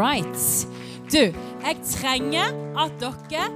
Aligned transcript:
right. 0.00 0.66
Du, 1.10 1.20
jeg 1.60 1.76
trenger 1.90 2.54
at 2.78 2.92
dere 3.02 3.48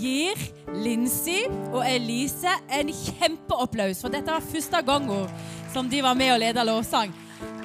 gir 0.00 0.38
Lincy 0.82 1.44
og 1.70 1.82
Elise 1.86 2.54
en 2.72 2.90
kjempeapplaus. 2.90 4.00
For 4.02 4.12
dette 4.12 4.32
var 4.32 4.44
første 4.44 4.82
gangen 4.86 5.28
som 5.72 5.88
de 5.92 6.02
var 6.04 6.16
med 6.18 6.34
og 6.34 6.42
leda 6.42 6.64
lovsang. 6.66 7.12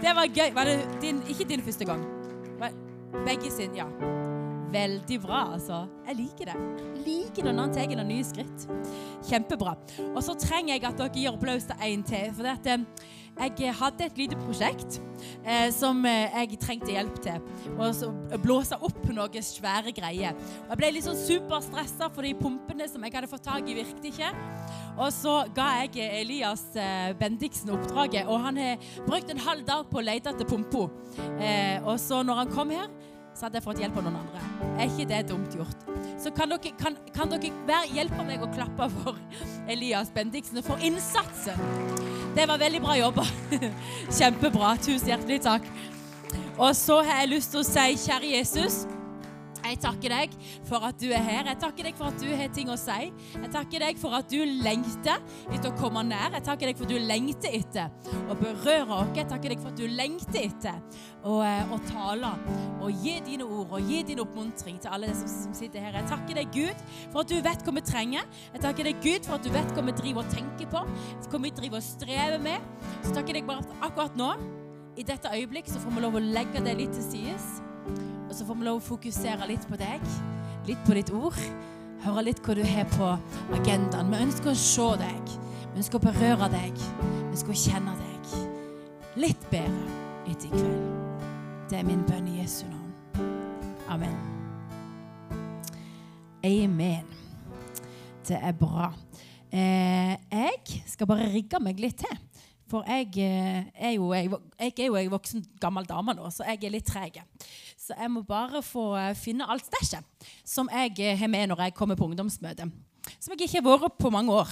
Det 0.02 0.13
var 0.15 0.29
gøy. 0.29 0.52
Var 0.55 0.70
det 0.70 0.78
din, 1.02 1.23
ikke 1.31 1.47
din 1.50 1.63
første 1.65 1.88
gang? 1.88 2.04
Begge 3.25 3.52
sin, 3.52 3.75
ja. 3.75 3.88
Veldig 4.71 5.21
bra, 5.23 5.54
altså. 5.54 5.85
Jeg 6.07 6.15
liker 6.19 6.51
det. 6.51 6.55
Liker 7.05 7.47
det 7.47 7.54
når 7.54 7.61
han 7.63 7.75
tar 7.75 7.93
noen 7.95 8.09
nye 8.11 8.25
skritt. 8.27 8.67
Kjempebra. 9.29 9.77
Og 10.11 10.19
så 10.25 10.35
trenger 10.39 10.75
jeg 10.75 10.83
at 10.89 10.99
dere 10.99 11.13
gir 11.15 11.31
applaus 11.31 11.67
til 11.69 11.88
en 11.88 12.04
til. 12.07 12.33
For 12.35 12.43
det 12.43 12.55
at, 12.57 12.67
eh, 12.73 13.13
jeg 13.39 13.73
hadde 13.79 14.05
et 14.07 14.17
lite 14.19 14.38
prosjekt 14.39 14.99
eh, 15.45 15.69
som 15.73 16.04
eh, 16.05 16.33
jeg 16.33 16.59
trengte 16.61 16.93
hjelp 16.93 17.19
til. 17.23 17.41
Og 17.75 17.93
så 17.95 18.11
blåse 18.43 18.77
opp 18.83 19.04
noen 19.11 19.45
svære 19.45 19.93
greier. 19.95 20.37
Og 20.65 20.73
jeg 20.73 20.82
ble 20.82 20.91
litt 20.95 21.07
sånn 21.07 21.19
superstressa, 21.19 22.09
for 22.14 22.25
de 22.25 22.33
pumpene 22.37 22.87
som 22.89 23.04
jeg 23.05 23.15
hadde 23.15 23.31
fått 23.31 23.45
tak 23.47 23.68
i, 23.68 23.78
virket 23.78 24.09
ikke. 24.11 24.31
Og 24.97 25.11
så 25.14 25.36
ga 25.55 25.69
jeg 25.83 26.07
Elias 26.21 26.65
eh, 26.79 27.11
Bendiksen 27.19 27.73
oppdraget, 27.75 28.28
og 28.28 28.42
han 28.45 28.61
har 28.61 28.89
brukt 29.05 29.31
en 29.33 29.45
halv 29.45 29.67
dag 29.67 29.86
på 29.92 30.01
å 30.01 30.07
lete 30.07 30.33
etter 30.33 30.50
pumpa. 30.50 30.87
Eh, 31.37 31.78
og 31.83 31.97
så 32.02 32.23
når 32.25 32.44
han 32.44 32.53
kom 32.53 32.73
her, 32.73 32.89
så 33.38 33.45
hadde 33.45 33.59
jeg 33.59 33.66
fått 33.67 33.80
hjelp 33.83 33.97
av 34.00 34.08
noen 34.08 34.17
andre. 34.17 34.39
Er 34.81 34.89
ikke 34.89 35.05
det 35.11 35.19
dumt 35.30 35.53
gjort? 35.53 35.83
Så 36.17 36.31
kan 36.33 36.50
dere, 36.50 36.72
kan, 36.80 36.97
kan 37.14 37.30
dere 37.30 37.52
være, 37.67 37.91
hjelpe 37.94 38.25
meg 38.25 38.41
å 38.41 38.50
klappe 38.50 38.89
for 38.95 39.19
Elias 39.73 40.09
Bendiksen 40.14 40.58
og 40.58 40.66
for 40.72 40.81
innsatsen? 40.81 41.61
Det 42.33 42.47
var 42.50 42.58
veldig 42.61 42.81
bra 42.81 42.97
jobba. 42.97 43.28
Kjempebra. 44.17 44.73
Tusen 44.81 45.14
hjertelig 45.14 45.42
takk. 45.45 45.69
Og 46.58 46.73
så 46.78 47.03
har 47.05 47.22
jeg 47.22 47.36
lyst 47.36 47.53
til 47.53 47.61
å 47.61 47.67
si, 47.67 47.89
kjære 48.08 48.33
Jesus 48.39 48.86
jeg 49.67 49.80
takker 49.84 50.14
deg 50.14 50.36
for 50.67 50.86
at 50.88 51.00
du 51.02 51.08
er 51.12 51.23
her. 51.23 51.50
Jeg 51.52 51.60
takker 51.62 51.90
deg 51.90 51.98
for 51.98 52.12
at 52.12 52.22
du 52.22 52.28
har 52.40 52.52
ting 52.56 52.72
å 52.72 52.78
si. 52.80 53.10
Jeg 53.36 53.52
takker 53.54 53.86
deg 53.86 54.00
for 54.02 54.16
at 54.18 54.30
du 54.32 54.40
lengter 54.64 55.22
etter 55.52 55.70
å 55.72 55.76
komme 55.80 56.04
nær. 56.08 56.36
Jeg 56.38 56.46
takker 56.48 56.72
deg 56.72 56.80
for 56.80 56.88
at 56.88 56.94
du 56.94 57.09
lengter 57.12 57.58
etter 57.58 58.16
å 58.28 58.38
berøre 58.40 59.02
oss. 59.02 59.14
Jeg 59.18 59.30
takker 59.32 59.54
deg 59.54 59.64
for 59.64 59.72
at 59.74 59.80
du 59.80 59.88
lengter 59.92 60.40
etter 60.44 60.80
å, 61.24 61.40
eh, 61.44 61.74
å 61.74 61.80
tale 61.88 62.34
og 62.82 63.04
gi 63.04 63.18
dine 63.26 63.48
ord 63.48 63.74
og 63.76 63.90
gi 63.90 64.04
din 64.08 64.22
oppmuntring 64.24 64.80
til 64.84 64.94
alle 64.94 65.12
som, 65.18 65.30
som 65.32 65.56
sitter 65.58 65.84
her. 65.84 65.98
Jeg 66.00 66.09
takker 66.12 66.40
deg, 66.40 66.52
Gud, 66.54 66.86
for 67.12 67.24
at 67.24 67.31
du 67.31 67.38
vet 67.42 67.66
hva 67.66 67.76
vi 67.78 67.86
trenger. 67.88 68.30
Jeg 68.54 68.64
takker 68.64 68.90
deg, 68.90 69.02
Gud, 69.04 69.28
for 69.28 69.38
at 69.40 69.48
du 69.48 69.52
vet 69.54 69.74
hva 69.76 69.86
vi 69.90 69.98
driver 70.02 70.24
og 70.24 70.34
tenker 70.34 70.72
på, 70.72 70.84
hva 71.28 71.44
vi 71.44 71.54
driver 71.62 71.81
og 71.81 71.88
strever 71.88 72.40
med. 72.44 72.72
Så 73.02 73.14
takker 73.14 73.34
jeg 73.34 73.42
deg 73.42 73.50
bare 73.50 73.66
at 73.66 73.90
akkurat 73.90 74.20
nå, 74.20 74.31
i 74.98 75.06
dette 75.06 75.30
øyeblikk, 75.30 75.68
så 75.70 75.81
får 75.81 75.94
vi 75.94 76.06
lov 76.08 76.18
å 76.18 76.24
legge 76.24 76.64
det 76.66 76.78
litt 76.80 76.96
til 76.98 77.06
sides. 77.06 78.17
Så 78.38 78.46
får 78.46 78.56
vi 78.56 78.66
lov 78.68 78.78
å 78.78 78.86
fokusere 78.86 79.48
litt 79.50 79.64
på 79.66 79.78
deg, 79.82 80.04
litt 80.68 80.82
på 80.86 80.94
ditt 80.94 81.10
ord. 81.10 81.38
Høre 82.04 82.22
litt 82.28 82.42
hva 82.46 82.54
du 82.54 82.62
har 82.70 82.86
på 82.92 83.08
agendaen. 83.58 84.12
Vi 84.14 84.20
ønsker 84.28 84.52
å 84.52 84.60
se 84.62 84.86
deg. 85.02 85.32
Vi 85.72 85.82
ønsker 85.82 85.98
å 85.98 86.04
berøre 86.04 86.50
deg. 86.54 86.78
Vi 86.78 87.32
ønsker 87.32 87.56
å 87.56 87.58
kjenne 87.64 87.96
deg 87.98 88.36
litt 89.18 89.48
bedre 89.50 89.98
etter 90.30 90.46
i 90.46 90.54
kveld. 90.54 91.26
Det 91.72 91.80
er 91.80 91.88
min 91.88 92.06
bønn 92.06 92.30
i 92.30 92.38
Jesu 92.44 92.68
navn. 92.70 92.94
Amen. 93.90 94.14
Amen. 96.46 97.10
Det 98.30 98.38
er 98.38 98.54
bra. 98.62 98.92
Eh, 99.50 100.14
jeg 100.14 100.84
skal 100.86 101.10
bare 101.10 101.32
rigge 101.34 101.58
meg 101.64 101.82
litt 101.82 102.06
til. 102.06 102.22
For 102.68 102.84
jeg 102.86 103.16
eh, 103.24 103.64
er 103.80 103.96
jo 103.96 104.12
jeg, 104.12 104.30
jeg 104.60 104.74
er 104.76 104.90
jo 104.92 105.00
ei 105.00 105.08
voksen, 105.10 105.46
gammel 105.62 105.88
dame 105.88 106.14
nå, 106.18 106.30
så 106.36 106.46
jeg 106.52 106.68
er 106.68 106.74
litt 106.78 106.86
treg. 106.90 107.22
Så 107.88 107.96
jeg 107.96 108.12
må 108.12 108.22
bare 108.28 108.60
få 108.66 108.90
eh, 109.00 109.14
finne 109.16 109.46
alt 109.48 109.64
stæsjet 109.64 110.26
som 110.44 110.68
jeg 110.74 110.98
eh, 111.00 111.16
har 111.16 111.30
med 111.32 111.48
når 111.48 111.62
jeg 111.64 111.76
kommer 111.78 111.96
på 111.96 112.04
ungdomsmøte. 112.04 112.66
Som 113.16 113.32
jeg 113.32 113.46
ikke 113.46 113.62
har 113.62 113.78
vært 113.80 113.96
på 114.02 114.12
mange 114.12 114.34
år. 114.36 114.50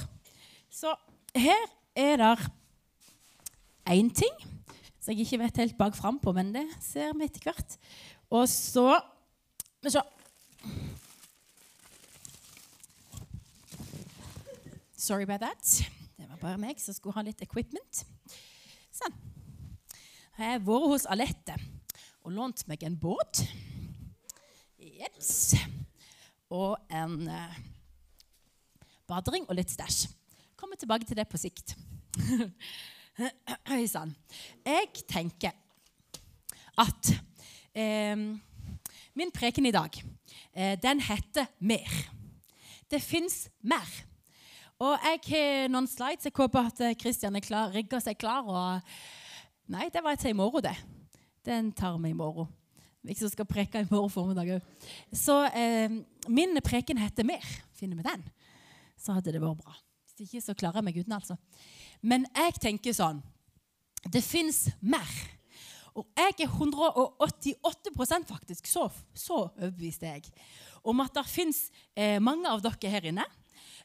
Så 0.72 0.94
her 1.36 1.66
er 2.00 2.16
det 2.22 2.48
én 3.92 4.08
ting 4.08 4.32
som 5.02 5.12
jeg 5.12 5.26
ikke 5.26 5.42
vet 5.44 5.60
helt 5.60 5.78
bak 5.78 5.98
fram 6.00 6.16
på, 6.20 6.32
men 6.32 6.54
det 6.56 6.64
ser 6.80 7.12
vi 7.20 7.28
etter 7.28 7.44
hvert. 7.44 7.76
Og 8.32 8.48
så 8.50 9.02
Men 9.84 9.92
se. 9.92 10.02
Sorry 14.98 15.24
about 15.24 15.44
that. 15.44 15.84
Det 16.18 16.26
var 16.30 16.40
bare 16.42 16.58
meg 16.58 16.80
som 16.82 16.96
skulle 16.96 17.14
ha 17.14 17.22
litt 17.22 17.44
equipment. 17.44 18.06
Sånn. 18.96 19.14
Jeg 20.40 20.56
har 20.56 20.64
vært 20.66 20.94
hos 20.96 21.06
Alette 21.06 21.60
og 22.26 22.34
lånt 22.34 22.64
meg 22.66 22.82
en 22.86 22.98
båt. 22.98 23.44
Jeps. 24.82 25.54
Og 26.54 26.74
en 26.90 27.28
eh, 27.30 27.60
badering 29.10 29.46
og 29.46 29.58
litt 29.60 29.74
stæsj. 29.74 30.08
Kommer 30.58 30.80
tilbake 30.80 31.06
til 31.06 31.20
det 31.20 31.28
på 31.30 31.38
sikt. 31.38 31.76
Hei 33.70 33.84
sann. 33.92 34.16
Jeg 34.66 34.90
tenker 35.06 35.54
at 36.82 37.12
eh, 37.78 38.18
min 39.16 39.36
preken 39.36 39.70
i 39.70 39.76
dag, 39.76 40.02
eh, 40.58 40.74
den 40.82 41.06
heter 41.06 41.52
Mer. 41.60 41.94
Det 42.90 43.02
fins 43.02 43.48
mer. 43.62 43.86
Og 44.82 44.98
jeg 44.98 45.22
har 45.30 45.70
noen 45.74 45.88
slides. 45.90 46.26
Jeg 46.28 46.36
håper 46.36 46.68
at 46.70 46.82
Kristian 47.02 47.38
er 47.38 47.46
klar, 47.46 47.72
rigger 47.74 48.02
seg 48.04 48.18
klar. 48.22 48.46
Og... 48.46 48.98
Nei, 49.74 49.88
det 49.94 50.04
var 50.06 50.18
til 50.20 50.34
i 50.34 50.38
morgen, 50.38 50.68
det. 50.68 50.76
Den 51.46 51.72
tar 51.72 51.98
vi 52.02 52.10
i 52.10 52.18
morgen. 52.18 52.48
Ikke 53.06 53.22
som 53.22 53.30
skal 53.30 53.46
preke 53.46 53.84
i 53.84 53.88
morgen 53.92 54.10
formiddag 54.10 54.56
òg. 54.56 54.86
Så 55.14 55.44
eh, 55.54 55.92
min 56.28 56.58
preken 56.66 56.98
heter 56.98 57.28
Mer. 57.28 57.46
Finner 57.78 58.00
vi 58.00 58.06
den, 58.08 58.24
så 58.98 59.14
hadde 59.14 59.36
det 59.36 59.42
vært 59.44 59.62
bra. 59.62 59.76
Hvis 60.16 60.26
ikke, 60.26 60.42
så 60.42 60.56
klarer 60.58 60.80
jeg 60.80 60.88
meg 60.88 60.98
uten, 61.04 61.14
altså. 61.14 61.38
Men 62.02 62.26
jeg 62.34 62.58
tenker 62.62 62.96
sånn 62.96 63.22
Det 64.06 64.22
fins 64.22 64.68
mer. 64.82 65.10
Og 65.96 66.06
jeg 66.18 66.46
er 66.46 66.52
188% 66.52 68.28
faktisk, 68.28 68.68
så, 68.68 68.90
så 69.16 69.46
overbevist 69.48 70.04
er 70.04 70.18
jeg, 70.18 70.34
om 70.84 71.00
at 71.02 71.14
det 71.16 71.24
fins 71.30 71.62
eh, 71.96 72.20
mange 72.22 72.50
av 72.52 72.62
dere 72.62 72.92
her 72.92 73.08
inne 73.10 73.24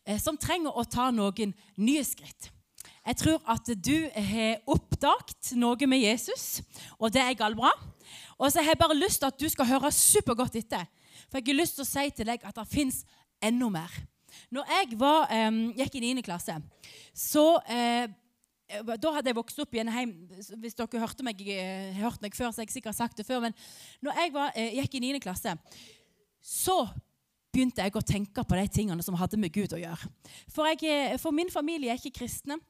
eh, 0.05 0.19
som 0.21 0.37
trenger 0.37 0.75
å 0.75 0.85
ta 0.91 1.07
noen 1.15 1.55
nye 1.79 2.03
skritt. 2.05 2.51
Jeg 3.07 3.17
tror 3.17 3.41
at 3.49 3.71
du 3.81 3.97
har 4.13 4.61
oppdaget 4.69 5.55
noe 5.57 5.89
med 5.89 6.05
Jesus, 6.05 6.61
og 6.99 7.13
det 7.15 7.23
er 7.23 7.39
gallbra. 7.39 7.73
Og 8.39 8.53
så 8.53 8.61
har 8.61 8.75
jeg 8.75 8.83
bare 8.83 8.99
lyst 8.99 9.23
til 9.23 9.31
at 9.31 9.41
du 9.41 9.49
skal 9.49 9.69
høre 9.71 9.93
supergodt 9.93 10.59
etter. 10.61 10.85
For 11.31 11.41
jeg 11.41 11.53
har 11.53 11.61
lyst 11.63 11.79
til 11.79 11.87
å 11.87 11.91
si 11.91 12.07
til 12.17 12.29
deg 12.29 12.45
at 12.45 12.57
det 12.57 12.69
fins 12.69 13.03
enda 13.43 13.69
mer. 13.73 13.93
Når 14.53 14.73
jeg 14.77 14.99
var, 15.01 15.29
eh, 15.33 15.51
gikk 15.81 15.97
i 15.97 16.13
9. 16.13 16.23
klasse, 16.23 16.57
så 17.15 17.47
eh, 17.67 18.07
da 18.71 19.13
hadde 19.17 19.31
jeg 19.31 19.39
vokst 19.39 19.59
opp 19.63 19.75
i 19.75 19.81
en 19.83 19.91
heim 19.91 20.13
Hvis 20.31 20.77
dere 20.79 21.03
hørte 21.03 21.25
meg, 21.27 21.41
eh, 21.43 21.93
hørt 21.99 22.23
meg 22.23 22.37
før, 22.37 22.53
så 22.53 22.61
har 22.61 22.69
jeg 22.69 22.77
sikkert 22.77 22.99
sagt 22.99 23.17
det 23.17 23.27
før. 23.27 23.41
Men 23.41 23.55
når 24.03 24.21
jeg 24.21 24.33
var, 24.33 24.53
eh, 24.55 24.77
gikk 24.79 24.95
i 24.95 25.01
9. 25.09 25.21
klasse, 25.21 25.57
så 26.41 26.89
begynte 27.51 27.83
jeg 27.83 27.97
å 27.97 28.07
tenke 28.07 28.45
på 28.47 28.59
de 28.59 28.69
tingene 28.69 29.03
som 29.03 29.17
hadde 29.19 29.39
med 29.41 29.53
Gud 29.53 29.75
å 29.75 29.81
gjøre. 29.81 30.11
For, 30.49 30.67
jeg, 30.71 30.85
eh, 30.85 31.19
for 31.19 31.35
min 31.35 31.51
familie 31.51 31.91
er 31.91 31.99
ikke 31.99 32.21
kristne. 32.23 32.61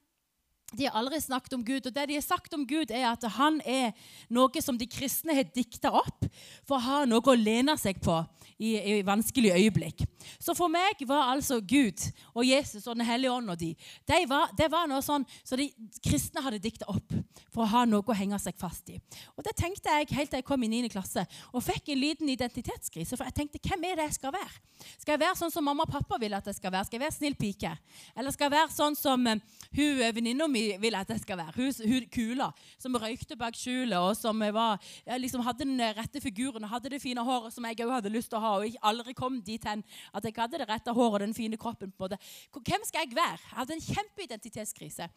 De 0.77 0.85
har 0.87 0.95
aldri 0.95 1.19
snakket 1.21 1.53
om 1.57 1.63
Gud. 1.65 1.87
Og 1.87 1.95
det 1.95 2.07
de 2.07 2.15
har 2.15 2.23
sagt 2.23 2.53
om 2.55 2.65
Gud, 2.67 2.91
er 2.91 3.09
at 3.11 3.25
han 3.37 3.59
er 3.67 3.91
noe 4.31 4.63
som 4.63 4.77
de 4.79 4.87
kristne 4.87 5.35
har 5.35 5.49
dikta 5.51 5.91
opp 5.91 6.27
for 6.67 6.77
å 6.77 6.85
ha 6.85 7.01
noe 7.09 7.23
å 7.27 7.35
lene 7.37 7.75
seg 7.79 7.99
på 8.03 8.21
i, 8.61 8.75
i 8.77 9.01
vanskelige 9.05 9.57
øyeblikk. 9.57 10.05
Så 10.39 10.53
for 10.57 10.71
meg 10.71 11.01
var 11.09 11.31
altså 11.33 11.59
Gud 11.59 11.99
og 12.35 12.45
Jesus 12.45 12.85
og 12.85 12.95
Den 12.95 13.07
hellige 13.07 13.33
ånd 13.33 13.49
og 13.49 13.57
de, 13.57 13.71
de 14.07 14.19
var, 14.29 14.51
det 14.57 14.67
var 14.71 14.87
noe 14.89 15.01
sånn 15.03 15.25
så 15.43 15.57
de 15.57 15.67
kristne 16.05 16.43
hadde 16.45 16.61
dikta 16.61 16.85
opp 16.91 17.15
for 17.51 17.65
å 17.65 17.71
ha 17.71 17.83
noe 17.89 18.05
å 18.05 18.15
henge 18.15 18.37
seg 18.39 18.55
fast 18.59 18.91
i. 18.93 18.99
Og 19.35 19.43
det 19.45 19.55
tenkte 19.59 19.91
jeg 19.91 20.11
helt 20.13 20.31
til 20.31 20.39
jeg 20.41 20.47
kom 20.47 20.63
i 20.63 20.69
9. 20.71 20.91
klasse 20.93 21.25
og 21.51 21.65
fikk 21.65 21.91
en 21.91 22.01
liten 22.01 22.29
identitetskrise. 22.31 23.17
For 23.17 23.27
jeg 23.27 23.37
tenkte, 23.41 23.61
hvem 23.65 23.89
er 23.89 23.99
det 23.99 24.07
jeg 24.11 24.19
skal 24.21 24.35
være? 24.35 24.61
Skal 25.01 25.15
jeg 25.15 25.23
være 25.23 25.39
sånn 25.41 25.53
som 25.53 25.65
mamma 25.65 25.85
og 25.87 25.93
pappa 25.93 26.19
vil 26.21 26.37
at 26.37 26.47
jeg 26.47 26.57
skal 26.57 26.73
være? 26.73 26.87
Skal 26.87 26.99
jeg 26.99 27.05
være 27.05 27.17
snill 27.17 27.37
pike? 27.39 27.73
Eller 28.15 28.33
skal 28.33 28.47
jeg 28.47 28.55
være 28.55 28.75
sånn 28.75 28.97
som 28.97 29.27
uh, 29.27 29.41
hun 29.77 30.03
venninna 30.15 30.47
mi 30.51 30.60
vil 30.81 30.97
at 30.97 31.09
jeg 31.13 31.21
skal 31.23 31.39
være? 31.39 31.55
Hun, 31.55 31.91
hun 31.91 32.07
kula 32.11 32.49
som 32.81 32.97
røykte 32.99 33.37
bak 33.39 33.57
skjulet, 33.57 33.97
og 33.99 34.15
som 34.17 34.39
var, 34.53 34.81
liksom 35.19 35.43
hadde 35.45 35.65
den 35.65 35.81
rette 35.97 36.21
figuren 36.23 36.65
og 36.67 36.73
hadde 36.75 36.93
det 36.93 37.01
fine 37.03 37.23
håret 37.25 37.53
som 37.55 37.65
jeg 37.67 37.79
òg 37.85 37.93
hadde 37.97 38.13
lyst 38.13 38.31
til 38.31 38.39
å 38.39 38.43
ha, 38.43 38.53
og 38.59 38.67
jeg 38.67 38.79
aldri 38.91 39.15
kom 39.17 39.39
dit 39.45 39.63
hen 39.67 39.83
at 40.13 40.27
jeg 40.27 40.37
hadde 40.37 40.61
det 40.61 40.69
rette 40.69 40.95
håret 40.95 41.21
og 41.21 41.25
den 41.25 41.37
fine 41.37 41.57
kroppen. 41.57 41.91
på 41.97 42.07
det. 42.07 42.17
Hvem 42.51 42.83
skal 42.85 43.05
jeg 43.05 43.15
være? 43.15 43.39
Jeg 43.49 43.57
hadde 43.57 43.73
en 43.73 43.81
kjempeidentitetskrise. 43.81 45.09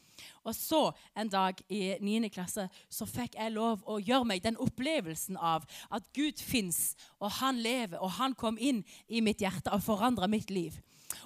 Og 0.45 0.55
så 0.55 0.83
en 1.17 1.29
dag 1.29 1.61
i 1.69 1.97
9. 2.01 2.29
klasse 2.35 2.69
så 2.89 3.07
fikk 3.07 3.39
jeg 3.39 3.55
lov 3.55 3.85
å 3.87 3.99
gjøre 3.99 4.29
meg 4.29 4.43
den 4.45 4.59
opplevelsen 4.61 5.37
av 5.37 5.67
at 5.91 6.07
Gud 6.17 6.41
fins, 6.43 6.95
og 7.21 7.31
han 7.41 7.61
lever, 7.63 7.99
og 8.01 8.17
han 8.19 8.35
kom 8.35 8.59
inn 8.59 8.83
i 9.09 9.23
mitt 9.25 9.43
hjerte 9.45 9.73
og 9.75 9.83
forandra 9.85 10.29
mitt 10.31 10.51
liv. 10.51 10.81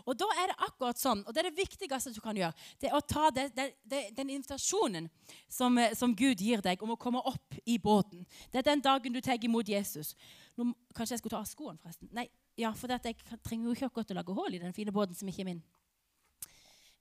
Og 0.04 0.16
da 0.18 0.26
er 0.40 0.50
det 0.50 0.56
akkurat 0.66 0.98
sånn, 1.00 1.22
og 1.24 1.34
det 1.34 1.42
er 1.42 1.48
det 1.50 1.58
viktigste 1.60 2.12
du 2.14 2.20
kan 2.24 2.36
gjøre, 2.36 2.54
det 2.80 2.90
er 2.90 2.96
å 2.96 3.04
ta 3.04 3.28
det, 3.34 3.48
det, 3.56 3.68
det, 3.88 4.02
den 4.16 4.32
invitasjonen 4.34 5.08
som, 5.46 5.78
eh, 5.78 5.94
som, 5.98 6.14
Gud 6.18 6.42
gir 6.42 6.62
deg 6.64 6.82
om 6.82 6.94
å 6.94 7.00
komme 7.00 7.22
opp 7.28 7.58
i 7.64 7.78
båten. 7.82 8.26
Det 8.52 8.60
er 8.60 8.68
den 8.70 8.84
dagen 8.84 9.14
du 9.14 9.20
tar 9.24 9.38
imot 9.44 9.68
Jesus. 9.68 10.14
Nå, 10.58 10.72
kanskje 10.96 11.16
jeg 11.16 11.22
skulle 11.22 11.36
ta 11.36 11.42
av 11.42 11.50
skoene, 11.50 11.78
forresten. 11.82 12.10
Nei, 12.16 12.26
ja, 12.58 12.72
for 12.74 12.90
jeg 12.90 13.18
trenger 13.46 13.68
jo 13.68 13.76
ikke 13.76 13.90
akkurat 13.90 14.14
å 14.14 14.18
lage 14.18 14.38
hull 14.38 14.56
i 14.56 14.62
den 14.62 14.74
fine 14.76 14.94
båten 14.94 15.18
som 15.18 15.30
ikke 15.30 15.44
er 15.44 15.50
min. 15.52 15.62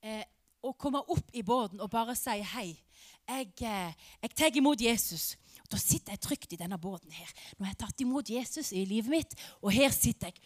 Eh, 0.06 0.26
å 0.66 0.74
komme 0.78 1.02
opp 1.14 1.34
i 1.38 1.44
båten 1.46 1.82
og 1.82 1.92
bare 1.94 2.16
si 2.18 2.38
hei. 2.54 2.70
Jeg, 3.28 3.52
eh, 3.62 3.94
jeg 4.24 4.36
tar 4.36 4.58
imot 4.58 4.82
Jesus. 4.82 5.36
Da 5.68 5.80
sitter 5.82 6.16
jeg 6.16 6.24
trygt 6.24 6.54
i 6.54 6.60
denne 6.60 6.78
båten 6.80 7.12
her. 7.12 7.28
Nå 7.58 7.66
har 7.66 7.74
jeg 7.74 7.82
tatt 7.82 8.02
imot 8.04 8.30
Jesus 8.30 8.72
i 8.72 8.86
livet 8.88 9.12
mitt, 9.12 9.36
og 9.62 9.74
her 9.76 9.92
sitter 9.92 10.32
jeg. 10.32 10.40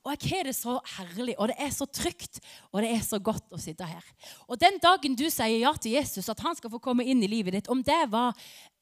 Og 0.00 0.14
jeg 0.14 0.30
har 0.30 0.46
det 0.48 0.54
så 0.56 0.78
herlig, 0.96 1.34
og 1.36 1.50
det 1.50 1.56
er 1.60 1.72
så 1.76 1.84
trygt, 1.84 2.40
og 2.72 2.80
det 2.80 2.92
er 2.94 3.02
så 3.04 3.18
godt 3.20 3.52
å 3.52 3.58
sitte 3.60 3.84
her. 3.84 4.04
Og 4.48 4.56
den 4.60 4.78
dagen 4.80 5.16
du 5.18 5.26
sier 5.28 5.58
ja 5.60 5.74
til 5.76 5.98
Jesus, 5.98 6.30
at 6.32 6.40
han 6.40 6.56
skal 6.56 6.72
få 6.72 6.80
komme 6.80 7.04
inn 7.04 7.20
i 7.20 7.28
livet 7.28 7.58
ditt, 7.58 7.68
om 7.68 7.82
det 7.84 8.00
var 8.08 8.32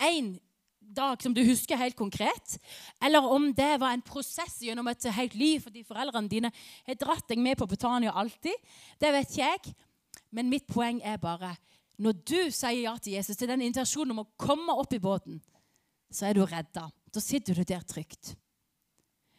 en 0.06 0.36
dag 0.78 1.22
som 1.22 1.34
du 1.34 1.42
husker 1.44 1.76
helt 1.76 1.98
konkret, 1.98 2.56
eller 3.04 3.26
om 3.26 3.50
det 3.52 3.74
var 3.82 3.92
en 3.92 4.04
prosess 4.04 4.60
gjennom 4.64 4.88
et 4.88 5.08
helt 5.18 5.34
liv 5.36 5.60
fordi 5.66 5.84
foreldrene 5.84 6.30
dine 6.30 6.52
har 6.86 7.00
dratt 7.00 7.26
deg 7.28 7.42
med 7.42 7.58
på 7.60 7.68
Betania 7.68 8.14
alltid, 8.16 8.54
det 9.02 9.12
vet 9.12 9.34
ikke 9.34 9.50
jeg. 9.50 9.76
Men 10.32 10.50
mitt 10.52 10.66
poeng 10.70 11.02
er 11.04 11.20
bare 11.20 11.54
når 11.98 12.18
du 12.22 12.38
sier 12.54 12.84
ja 12.84 12.94
til 13.02 13.16
Jesus, 13.16 13.36
til 13.36 13.50
den 13.50 13.64
invitasjonen 13.66 14.14
om 14.14 14.22
å 14.22 14.30
komme 14.38 14.74
opp 14.78 14.92
i 14.94 15.02
båten, 15.02 15.40
så 16.14 16.28
er 16.28 16.38
du 16.38 16.44
redda. 16.46 16.86
Da 17.10 17.22
sitter 17.22 17.58
du 17.58 17.66
der 17.66 17.82
trygt. 17.82 18.36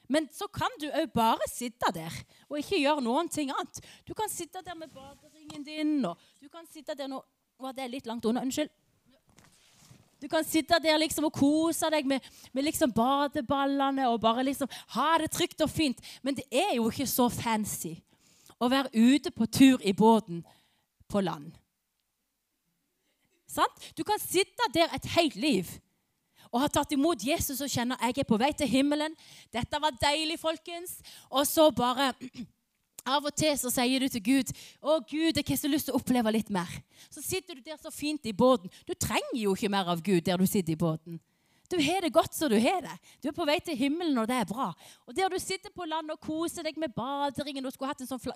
Men 0.09 0.25
så 0.33 0.47
kan 0.50 0.73
du 0.81 0.88
òg 0.89 1.11
bare 1.13 1.45
sitte 1.51 1.91
der 1.94 2.13
og 2.50 2.57
ikke 2.57 2.81
gjøre 2.81 3.03
noen 3.06 3.29
ting 3.29 3.51
annet. 3.53 3.81
Du 4.07 4.15
kan 4.17 4.29
sitte 4.31 4.63
der 4.65 4.75
med 4.75 4.89
baderingen 4.89 5.63
din, 5.63 5.97
og 6.06 6.17
du 6.41 6.50
kan 6.50 6.65
sitte 6.69 6.97
der 6.97 7.11
nå 7.11 7.23
Var 7.59 7.73
det 7.75 7.89
litt 7.91 8.06
langt 8.07 8.23
unna? 8.23 8.39
Unnskyld. 8.39 8.69
Du 10.21 10.27
kan 10.31 10.45
sitte 10.47 10.77
der 10.79 10.95
liksom 11.00 11.25
og 11.27 11.33
kose 11.35 11.89
deg 11.91 12.07
med, 12.07 12.23
med 12.56 12.63
liksom 12.63 12.91
badeballene 12.95 14.06
og 14.07 14.21
bare 14.23 14.45
liksom 14.47 14.71
ha 14.95 15.17
det 15.19 15.27
trygt 15.35 15.59
og 15.63 15.69
fint. 15.71 16.00
Men 16.23 16.38
det 16.38 16.45
er 16.51 16.77
jo 16.77 16.88
ikke 16.88 17.07
så 17.07 17.27
fancy 17.27 17.97
å 18.59 18.69
være 18.71 18.91
ute 18.95 19.31
på 19.35 19.47
tur 19.51 19.83
i 19.83 19.91
båten 19.91 20.39
på 21.11 21.23
land. 21.23 21.51
Sant? 23.50 23.91
Du 23.97 24.03
kan 24.07 24.19
sitte 24.23 24.71
der 24.73 24.91
et 24.95 25.07
helt 25.17 25.35
liv 25.35 25.71
og 26.51 26.63
har 26.63 26.71
tatt 26.73 26.93
imot 26.95 27.23
Jesus 27.25 27.61
og 27.61 27.71
kjenner 27.71 27.99
jeg 28.01 28.23
er 28.23 28.29
på 28.29 28.39
vei 28.41 28.51
til 28.57 28.69
himmelen. 28.69 29.15
Dette 29.53 29.81
var 29.81 29.97
deilig, 30.01 30.39
folkens. 30.41 30.97
Og 31.29 31.45
så 31.47 31.69
bare 31.75 32.13
Av 33.09 33.23
og 33.25 33.31
til 33.33 33.55
så 33.57 33.71
sier 33.71 34.03
du 34.03 34.11
til 34.11 34.21
Gud 34.21 34.49
å 34.83 34.99
Gud, 35.07 35.37
jeg 35.37 35.45
har 35.47 35.57
så 35.57 35.69
lyst 35.71 35.87
til 35.87 35.95
å 35.95 36.01
oppleve 36.01 36.33
litt 36.35 36.49
mer. 36.53 36.69
Så 37.09 37.23
sitter 37.23 37.55
du 37.55 37.63
der 37.63 37.79
så 37.79 37.89
fint 37.95 38.27
i 38.27 38.35
båten. 38.35 38.69
Du 38.85 38.91
trenger 38.93 39.39
jo 39.39 39.55
ikke 39.55 39.71
mer 39.71 39.87
av 39.89 40.03
Gud 40.03 40.25
der 40.27 40.37
du 40.37 40.45
sitter 40.45 40.75
i 40.75 40.79
båten. 40.79 41.17
Du 41.69 41.77
har 41.77 42.01
det 42.01 42.11
godt 42.13 42.33
som 42.33 42.49
du 42.49 42.57
har 42.57 42.81
det. 42.81 42.95
Du 43.21 43.29
er 43.29 43.35
på 43.37 43.45
vei 43.45 43.59
til 43.61 43.77
himmelen, 43.77 44.17
og 44.17 44.27
det 44.29 44.39
er 44.41 44.47
bra. 44.49 44.71
Og 45.05 45.15
der 45.15 45.29
du 45.29 45.37
sitter 45.39 45.69
på 45.73 45.85
land 45.85 46.09
og 46.09 46.21
koser 46.21 46.65
deg 46.65 46.77
med 46.81 46.95
baderingen 46.95 47.63
Du 47.63 47.69
skulle 47.71 47.91
hatt 47.93 48.01
en 48.01 48.09
sånn 48.09 48.21
fla, 48.21 48.33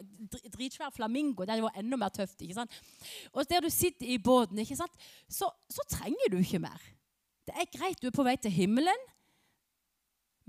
dritsvær 0.53 0.93
flamingo. 0.93 1.45
Det 1.45 1.57
var 1.65 1.79
enda 1.81 1.97
mer 1.97 2.13
tøft. 2.13 2.39
ikke 2.41 2.59
sant? 2.59 2.81
Og 3.33 3.49
der 3.49 3.65
du 3.65 3.71
sitter 3.73 4.05
i 4.05 4.19
båten, 4.21 4.61
ikke 4.61 4.77
sant? 4.77 4.93
Så, 5.27 5.49
så 5.65 5.85
trenger 5.89 6.29
du 6.29 6.37
ikke 6.43 6.61
mer. 6.61 6.77
Det 7.47 7.55
er 7.59 7.71
greit, 7.73 7.99
du 8.01 8.07
er 8.07 8.15
på 8.15 8.25
vei 8.25 8.35
til 8.39 8.53
himmelen. 8.53 9.09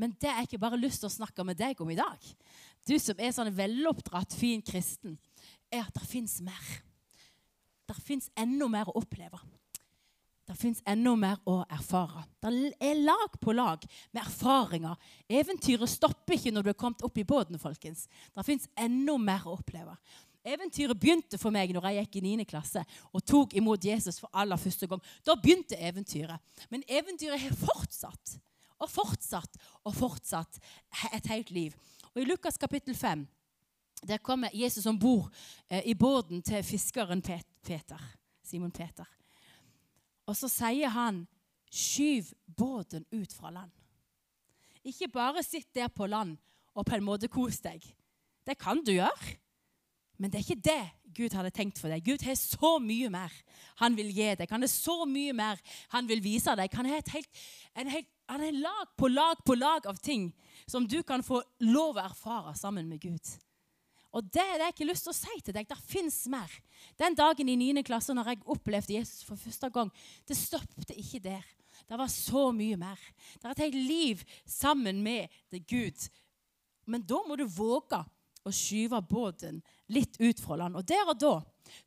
Men 0.01 0.15
det 0.21 0.31
er 0.31 0.43
ikke 0.43 0.59
bare 0.63 0.79
lyst 0.81 1.03
til 1.03 1.11
å 1.11 1.17
snakke 1.17 1.45
med 1.47 1.59
deg 1.59 1.79
om 1.83 1.91
i 1.91 1.99
dag. 1.99 2.31
Du 2.87 2.97
som 2.99 3.19
er 3.19 3.35
sånn 3.35 3.53
veloppdratt, 3.55 4.35
fin 4.35 4.63
kristen, 4.65 5.19
er 5.71 5.85
at 5.87 5.95
det 5.95 6.07
fins 6.07 6.41
mer. 6.45 6.65
Det 7.87 7.97
fins 8.03 8.31
enda 8.39 8.69
mer 8.71 8.91
å 8.91 8.97
oppleve. 8.99 9.39
Det 10.45 10.57
fins 10.61 10.83
enda 10.89 11.15
mer 11.17 11.39
å 11.49 11.63
erfare. 11.73 12.27
Det 12.43 12.75
er 12.85 13.01
lag 13.01 13.39
på 13.41 13.55
lag 13.57 13.85
med 14.13 14.21
erfaringer. 14.21 14.99
Eventyret 15.29 15.89
stopper 15.89 16.37
ikke 16.37 16.53
når 16.53 16.67
du 16.67 16.73
er 16.75 16.81
kommet 16.81 17.05
opp 17.07 17.17
i 17.19 17.25
båten. 17.25 17.59
folkens. 17.59 18.09
Det 18.35 18.45
fins 18.45 18.69
enda 18.77 19.17
mer 19.17 19.47
å 19.47 19.57
oppleve. 19.57 19.97
Eventyret 20.45 21.01
begynte 21.01 21.39
for 21.41 21.55
meg 21.55 21.73
når 21.73 21.87
jeg 21.89 22.05
gikk 22.05 22.19
i 22.21 22.25
9. 22.37 22.45
klasse 22.49 22.83
og 23.13 23.23
tok 23.25 23.55
imot 23.57 23.85
Jesus 23.85 24.19
for 24.21 24.29
aller 24.37 24.61
første 24.61 24.89
gang. 24.91 25.01
Da 25.25 25.37
begynte 25.41 25.79
eventyret. 25.81 26.41
Men 26.71 26.85
eventyret 26.89 27.41
har 27.41 27.57
fortsatt 27.57 28.37
og 28.83 28.91
fortsatt 28.91 29.57
og 29.85 29.95
fortsatt 29.97 30.61
et 31.15 31.31
helt 31.33 31.51
liv. 31.55 31.73
Og 32.13 32.23
I 32.23 32.29
Lukas 32.29 32.61
kapittel 32.61 32.97
5 32.97 33.25
der 34.05 34.21
kommer 34.21 34.53
Jesus 34.53 34.87
om 34.87 34.99
bord 34.99 35.31
eh, 35.71 35.83
i 35.89 35.95
båten 35.95 36.43
til 36.43 36.63
fiskeren 36.63 37.23
Peter, 37.23 38.01
Simon 38.43 38.73
Peter. 38.73 39.07
Og 40.27 40.37
så 40.37 40.49
sier 40.49 40.89
han, 40.89 41.27
'Skyv 41.71 42.25
båten 42.57 43.07
ut 43.13 43.33
fra 43.33 43.51
land'. 43.51 43.81
Ikke 44.85 45.09
bare 45.09 45.43
sitt 45.43 45.75
der 45.75 45.89
på 45.89 46.07
land 46.07 46.37
og 46.75 46.87
på 46.87 46.95
en 46.95 47.05
måte 47.05 47.29
kos 47.29 47.61
deg. 47.61 47.83
Det 48.47 48.59
kan 48.59 48.85
du 48.85 48.93
gjøre. 48.93 49.39
Men 50.19 50.31
det 50.31 50.41
er 50.41 50.47
ikke 50.47 50.67
det 50.69 50.83
Gud 51.15 51.35
hadde 51.37 51.53
tenkt 51.55 51.79
for 51.79 51.91
deg. 51.91 52.05
Gud 52.07 52.23
har 52.27 52.37
så 52.39 52.77
mye 52.83 53.11
mer 53.13 53.33
han 53.81 53.97
vil 53.99 54.11
gi 54.15 54.31
deg. 54.39 54.51
Han 54.51 54.63
har 54.63 54.71
så 54.71 55.05
mye 55.09 55.35
mer 55.37 55.63
han 55.95 56.09
vil 56.11 56.23
vise 56.23 56.55
deg. 56.59 56.75
Han 56.79 56.91
har 56.91 57.03
et 57.03 57.15
helt, 57.15 57.43
en 57.75 57.91
helt, 57.91 58.11
han 58.31 58.45
er 58.47 58.59
lag 58.59 58.93
på 58.99 59.11
lag 59.11 59.43
på 59.47 59.57
lag 59.59 59.87
av 59.91 59.99
ting 60.03 60.31
som 60.67 60.87
du 60.89 61.03
kan 61.07 61.23
få 61.27 61.43
lov 61.67 61.99
å 61.99 62.07
erfare 62.07 62.55
sammen 62.59 62.89
med 62.91 63.03
Gud. 63.03 63.35
Og 64.15 64.23
det 64.31 64.43
er 64.43 64.59
det 64.61 64.69
jeg 64.69 64.77
ikke 64.77 64.91
lyst 64.93 65.09
til 65.09 65.11
å 65.11 65.17
si 65.19 65.41
til 65.43 65.57
deg. 65.57 65.67
Det 65.67 65.79
fins 65.91 66.21
mer. 66.31 66.51
Den 67.01 67.17
dagen 67.19 67.51
i 67.51 67.57
9. 67.59 67.83
klasse 67.87 68.15
når 68.15 68.31
jeg 68.31 68.45
opplevde 68.55 68.95
Jesus 68.95 69.25
for 69.27 69.41
første 69.41 69.71
gang, 69.75 69.91
det 70.29 70.39
stoppet 70.39 70.95
ikke 70.95 71.23
der. 71.25 71.47
Det 71.89 71.99
var 71.99 72.11
så 72.13 72.47
mye 72.55 72.79
mer. 72.79 73.01
Det 73.41 73.49
er 73.49 73.57
et 73.57 73.65
helt 73.67 73.81
liv 73.91 74.23
sammen 74.47 75.03
med 75.03 75.35
det 75.51 75.65
Gud. 75.67 76.07
Men 76.87 77.03
da 77.03 77.19
må 77.27 77.37
du 77.37 77.45
våge 77.49 78.05
å 78.45 78.53
skyve 78.53 79.01
båten 79.09 79.63
litt 79.93 80.19
ut 80.21 80.41
fra 80.41 80.59
land. 80.61 80.77
Og 80.77 80.87
der 80.89 81.11
og 81.11 81.19
da 81.21 81.35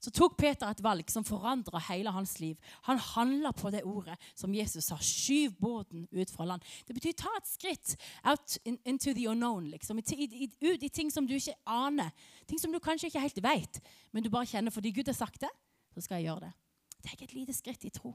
så 0.01 0.11
tok 0.13 0.37
Peter 0.39 0.69
et 0.69 0.81
valg 0.83 1.09
som 1.11 1.25
forandra 1.25 1.79
hele 1.87 2.11
hans 2.13 2.37
liv. 2.41 2.57
Han 2.87 2.99
handla 3.13 3.51
på 3.55 3.69
det 3.73 3.83
ordet 3.87 4.17
som 4.37 4.53
Jesus 4.53 4.89
sa. 4.89 4.97
Skyv 5.01 5.55
båten 5.61 6.07
ut 6.11 6.31
fra 6.33 6.47
land. 6.49 6.65
Det 6.87 6.95
betyr 6.97 7.15
ta 7.17 7.31
et 7.37 7.49
skritt 7.49 7.95
out 8.25 8.57
in, 8.65 8.79
into 8.85 9.13
the 9.13 9.27
unknown. 9.29 9.69
Liksom. 9.71 9.99
ut 9.99 10.83
i 10.83 10.89
ting 10.89 11.11
som 11.13 11.27
du 11.27 11.35
ikke 11.37 11.55
aner. 11.65 12.11
Ting 12.47 12.59
som 12.59 12.73
du 12.73 12.79
kanskje 12.83 13.11
ikke 13.11 13.23
helt 13.23 13.43
vet, 13.43 13.81
men 14.11 14.23
du 14.23 14.31
bare 14.33 14.49
kjenner 14.49 14.73
fordi 14.73 14.93
Gud 14.95 15.09
har 15.09 15.17
sagt 15.17 15.41
det. 15.45 15.53
Så 15.93 16.05
skal 16.05 16.21
jeg 16.21 16.31
gjøre 16.31 16.47
det. 16.47 16.53
Tek 17.07 17.21
et 17.23 17.37
lite 17.37 17.55
skritt 17.55 17.85
i 17.87 17.93
tro. 17.93 18.13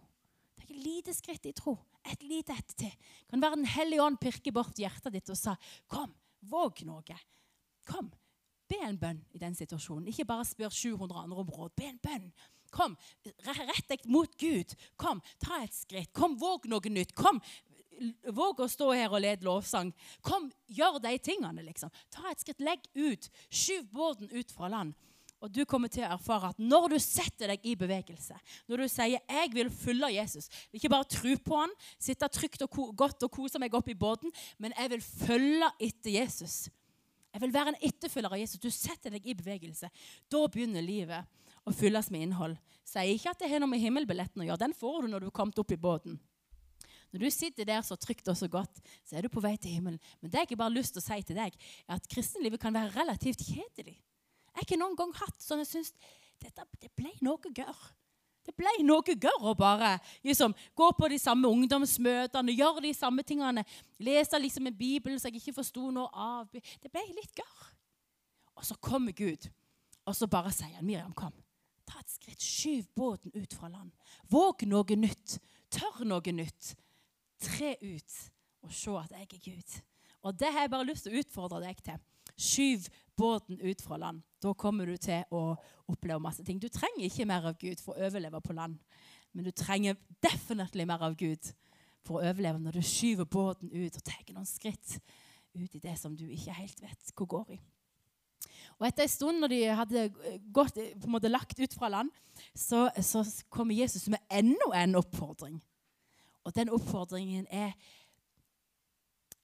Tek 0.58 0.70
et 0.70 0.82
lite 0.84 1.14
skritt 1.16 1.46
i 1.48 1.54
tro. 1.56 1.76
Et 2.10 2.26
lite 2.26 2.54
ett 2.58 2.74
til. 2.78 2.92
Kan 3.30 3.42
være 3.42 3.60
Den 3.60 3.70
hellige 3.70 4.02
ånd 4.02 4.18
pirke 4.20 4.52
bort 4.52 4.78
hjertet 4.78 5.12
ditt 5.14 5.30
og 5.30 5.38
sa, 5.38 5.56
'Kom, 5.86 6.12
våg 6.42 6.82
noe'. 6.82 7.18
Kom, 7.86 8.10
Be 8.72 8.80
en 8.86 8.98
bønn 8.98 9.20
i 9.36 9.40
den 9.42 9.56
situasjonen. 9.58 10.08
Ikke 10.08 10.26
bare 10.28 10.46
spør 10.48 10.72
700 10.72 11.26
andre 11.26 11.44
om 11.44 11.52
råd. 11.52 11.74
Be 11.76 11.90
en 11.90 12.00
bønn. 12.02 12.30
Kom, 12.72 12.96
rett 13.44 13.90
deg 13.90 14.06
mot 14.08 14.32
Gud. 14.40 14.72
Kom, 14.96 15.20
ta 15.42 15.60
et 15.60 15.76
skritt. 15.76 16.12
Kom, 16.16 16.38
våg 16.40 16.64
noe 16.72 16.92
nytt. 16.92 17.12
Kom, 17.18 17.40
våg 18.32 18.62
å 18.64 18.70
stå 18.72 18.88
her 18.96 19.12
og 19.12 19.20
lede 19.20 19.44
lovsang. 19.44 19.92
Kom, 20.24 20.48
gjør 20.72 20.96
de 21.04 21.12
tingene, 21.20 21.64
liksom. 21.66 21.92
Ta 22.12 22.30
et 22.32 22.40
skritt. 22.40 22.64
Legg 22.64 22.88
ut. 22.96 23.28
Skyv 23.52 23.90
båten 23.92 24.32
ut 24.32 24.56
fra 24.56 24.72
land. 24.72 24.96
Og 25.42 25.50
du 25.50 25.64
kommer 25.66 25.90
til 25.90 26.06
å 26.06 26.12
erfare 26.14 26.52
at 26.52 26.60
når 26.62 26.92
du 26.94 26.98
setter 27.02 27.50
deg 27.50 27.64
i 27.66 27.74
bevegelse, 27.76 28.36
når 28.70 28.84
du 28.84 28.88
sier 28.88 29.18
'jeg 29.18 29.48
vil 29.52 29.70
følge 29.70 30.14
Jesus', 30.14 30.48
ikke 30.72 30.88
bare 30.88 31.04
tro 31.04 31.34
på 31.36 31.56
han, 31.58 31.70
sitte 31.98 32.28
trygt 32.28 32.62
og 32.62 32.96
godt 32.96 33.22
og 33.24 33.30
kose 33.30 33.58
meg 33.58 33.74
opp 33.74 33.88
i 33.88 33.98
båten, 33.98 34.30
men 34.58 34.72
jeg 34.78 34.90
vil 34.90 35.00
følge 35.00 35.70
etter 35.80 36.10
Jesus. 36.10 36.68
Jeg 37.32 37.40
vil 37.40 37.54
være 37.54 37.72
en 37.72 37.80
etterfølger 37.88 38.34
av 38.34 38.40
Jesus. 38.40 38.60
Du 38.60 38.68
setter 38.72 39.14
deg 39.14 39.24
i 39.26 39.36
bevegelse. 39.36 39.88
Da 40.30 40.42
begynner 40.52 40.84
livet 40.84 41.24
å 41.64 41.72
fylles 41.74 42.10
med 42.12 42.26
innhold. 42.26 42.58
Sier 42.84 43.14
ikke 43.14 43.32
at 43.32 43.40
det 43.40 43.48
har 43.52 43.62
noe 43.62 43.70
med 43.72 43.80
himmelbilletten 43.80 44.42
å 44.42 44.46
gjøre. 44.48 44.60
Den 44.64 44.76
får 44.76 45.02
du 45.02 45.12
når 45.12 45.24
du 45.24 45.30
er 45.30 45.36
kommet 45.36 45.60
opp 45.62 45.72
i 45.72 45.80
båten. 45.80 46.18
Når 47.12 47.24
du 47.26 47.30
sitter 47.32 47.68
der 47.68 47.82
så 47.84 47.96
trygt 48.00 48.28
og 48.32 48.36
så 48.40 48.48
godt, 48.48 48.80
så 49.04 49.16
er 49.16 49.24
du 49.24 49.32
på 49.32 49.42
vei 49.44 49.54
til 49.60 49.76
himmelen. 49.76 50.00
Men 50.20 50.32
det 50.32 50.46
jeg 50.46 50.56
bare 50.56 50.70
har 50.70 50.76
lyst 50.76 50.96
til 50.96 51.02
å 51.02 51.04
si 51.04 51.18
til 51.28 51.38
deg, 51.38 51.56
er 51.84 51.98
at 51.98 52.08
kristenlivet 52.10 52.60
kan 52.60 52.72
være 52.74 52.94
relativt 52.96 53.44
kjedelig. 53.44 53.98
Jeg 53.98 54.56
har 54.56 54.66
ikke 54.66 54.80
noen 54.80 54.96
gang 54.96 55.12
hatt 55.20 55.44
sånn 55.44 55.60
jeg 55.60 55.70
syns 55.70 55.92
det 56.42 56.90
ble 56.98 57.12
noe 57.24 57.52
gørr. 57.54 57.82
Det 58.42 58.54
ble 58.58 58.72
noe 58.82 59.14
gørr 59.14 59.46
å 59.46 59.54
bare 59.54 59.94
liksom, 60.26 60.54
gå 60.74 60.88
på 60.98 61.10
de 61.12 61.18
samme 61.22 61.50
ungdomsmøtene, 61.50 62.56
gjøre 62.58 62.82
de 62.86 62.92
samme 62.96 63.22
tingene. 63.26 63.64
Lese 64.02 64.40
liksom 64.40 64.66
en 64.66 64.78
bibel 64.78 65.14
som 65.20 65.30
jeg 65.30 65.42
ikke 65.42 65.60
forsto 65.60 65.90
noe 65.94 66.10
av. 66.10 66.50
Det 66.52 66.90
ble 66.90 67.04
litt 67.14 67.38
gørr. 67.38 67.70
Og 68.58 68.66
så 68.66 68.76
kommer 68.82 69.14
Gud, 69.16 69.46
og 70.06 70.16
så 70.16 70.28
bare 70.30 70.52
sier 70.54 70.74
han, 70.76 70.86
Miriam, 70.86 71.14
kom. 71.16 71.32
Ta 71.88 72.02
et 72.02 72.12
skritt. 72.12 72.42
Skyv 72.42 72.86
båten 72.96 73.34
ut 73.34 73.54
fra 73.54 73.70
land. 73.70 73.90
Våg 74.30 74.66
noe 74.70 74.98
nytt. 74.98 75.38
Tør 75.72 76.04
noe 76.06 76.34
nytt. 76.34 76.74
Tre 77.42 77.74
ut 77.80 78.18
og 78.62 78.74
se 78.74 78.94
at 79.00 79.14
jeg 79.16 79.26
er 79.26 79.42
Gud. 79.42 79.78
Og 80.22 80.38
det 80.38 80.52
har 80.54 80.66
jeg 80.66 80.70
bare 80.70 80.86
lyst 80.86 81.06
til 81.06 81.16
å 81.16 81.22
utfordre 81.22 81.62
deg 81.64 81.80
til. 81.82 81.98
Skyv 82.42 82.88
båten 83.16 83.60
ut 83.60 83.82
fra 83.82 83.98
land. 84.00 84.22
Da 84.42 84.52
kommer 84.58 84.88
du 84.88 84.96
til 84.98 85.22
å 85.30 85.54
oppleve 85.90 86.20
masse 86.22 86.44
ting. 86.44 86.58
Du 86.58 86.68
trenger 86.72 87.06
ikke 87.06 87.26
mer 87.28 87.46
av 87.52 87.58
Gud 87.60 87.82
for 87.82 87.94
å 87.94 88.06
overleve 88.08 88.40
på 88.42 88.56
land. 88.56 88.78
Men 89.32 89.46
du 89.46 89.52
trenger 89.54 89.98
definitivt 90.22 90.88
mer 90.88 91.04
av 91.06 91.14
Gud 91.18 91.52
for 92.02 92.18
å 92.18 92.24
overleve 92.26 92.58
når 92.60 92.78
du 92.78 92.86
skyver 92.86 93.28
båten 93.30 93.70
ut 93.70 93.96
og 93.96 94.04
tar 94.04 94.32
noen 94.32 94.48
skritt 94.48 94.98
ut 95.54 95.76
i 95.76 95.82
det 95.82 95.94
som 96.00 96.16
du 96.16 96.24
ikke 96.26 96.56
helt 96.56 96.82
vet 96.82 97.14
hvor 97.14 97.30
går 97.30 97.54
i. 97.56 97.60
Og 98.80 98.86
Etter 98.88 99.04
en 99.04 99.12
stund 99.12 99.42
når 99.42 99.52
de 99.52 99.60
hadde 99.78 100.06
gått, 100.54 100.74
på 100.74 101.06
en 101.06 101.14
måte 101.14 101.30
lagt 101.30 101.60
ut 101.60 101.74
fra 101.76 101.90
land, 101.92 102.10
så, 102.54 102.88
så 102.98 103.22
kommer 103.52 103.76
Jesus 103.76 104.08
med 104.10 104.22
enda 104.32 104.72
en 104.80 104.98
oppfordring. 104.98 105.60
Og 106.42 106.54
den 106.56 106.72
oppfordringen 106.74 107.46
er 107.50 107.76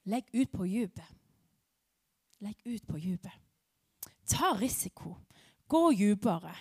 legg 0.08 0.26
ut 0.34 0.50
på 0.50 0.66
dypet. 0.66 1.17
Legg 2.44 2.58
ut 2.64 2.86
på 2.86 2.98
dypet. 3.02 3.34
Ta 4.28 4.52
risiko. 4.58 5.16
Gå 5.68 5.90
dypere. 5.92 6.54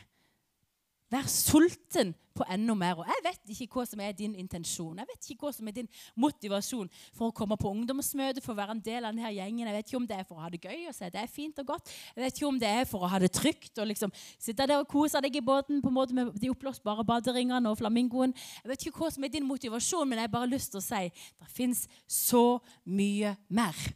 Vær 1.11 1.27
sulten 1.31 2.15
på 2.35 2.45
enda 2.51 2.73
mer. 2.77 2.99
Og 2.99 3.07
jeg 3.07 3.23
vet 3.25 3.51
ikke 3.53 3.79
hva 3.79 3.85
som 3.87 4.01
er 4.03 4.15
din 4.15 4.33
intensjon. 4.37 4.97
Jeg 4.99 5.07
vet 5.09 5.29
ikke 5.31 5.47
hva 5.47 5.51
som 5.55 5.67
er 5.69 5.75
din 5.77 5.89
motivasjon 6.19 6.89
for 7.15 7.29
å 7.29 7.35
komme 7.35 7.57
på 7.59 7.71
ungdomsmøte, 7.71 8.43
for 8.43 8.53
å 8.53 8.59
være 8.59 8.75
en 8.75 8.81
del 8.83 9.07
av 9.07 9.13
denne 9.15 9.31
gjengen. 9.31 9.69
Jeg 9.69 9.77
vet 9.77 9.87
ikke 9.87 9.99
om 10.01 10.07
det 10.09 10.17
er 10.19 10.25
for 10.27 10.39
å 10.39 10.43
ha 10.43 10.49
det 10.53 10.61
gøy 10.63 10.89
og 10.89 10.97
se 10.97 11.09
det 11.13 11.21
er 11.21 11.31
fint 11.31 11.61
og 11.63 11.69
godt. 11.73 11.93
Jeg 12.15 12.25
vet 12.25 12.39
ikke 12.39 12.49
om 12.49 12.59
det 12.61 12.71
er 12.81 12.89
for 12.89 13.05
å 13.05 13.11
ha 13.11 13.21
det 13.23 13.31
trygt 13.37 13.79
og 13.79 13.87
liksom 13.91 14.13
sitte 14.35 14.67
der 14.67 14.83
og 14.83 14.89
kose 14.91 15.21
deg 15.23 15.39
i 15.39 15.45
båten 15.45 15.79
på 15.83 15.91
en 15.91 15.97
måte 15.97 16.17
med 16.17 16.33
de 16.41 16.51
oppblåsbare 16.51 17.05
baderingene 17.07 17.71
og 17.71 17.79
flamingoen. 17.79 18.35
Jeg 18.63 18.73
vet 18.73 18.89
ikke 18.89 19.05
hva 19.05 19.13
som 19.13 19.23
er 19.23 19.31
din 19.33 19.47
motivasjon, 19.47 20.09
men 20.09 20.19
jeg 20.19 20.29
har 20.29 20.35
bare 20.35 20.51
lyst 20.51 20.75
til 20.75 20.81
å 20.81 20.87
si 20.87 21.07
det 21.07 21.49
fins 21.53 21.85
så 22.03 22.59
mye 22.83 23.37
mer. 23.47 23.87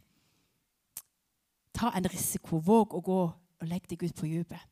Ta 1.82 1.90
en 1.98 2.04
risiko. 2.06 2.60
Våg 2.62 2.92
å 2.94 3.00
gå 3.02 3.22
og 3.26 3.64
legg 3.66 3.88
deg 3.90 4.04
ut 4.06 4.14
på 4.14 4.28
dypet. 4.30 4.68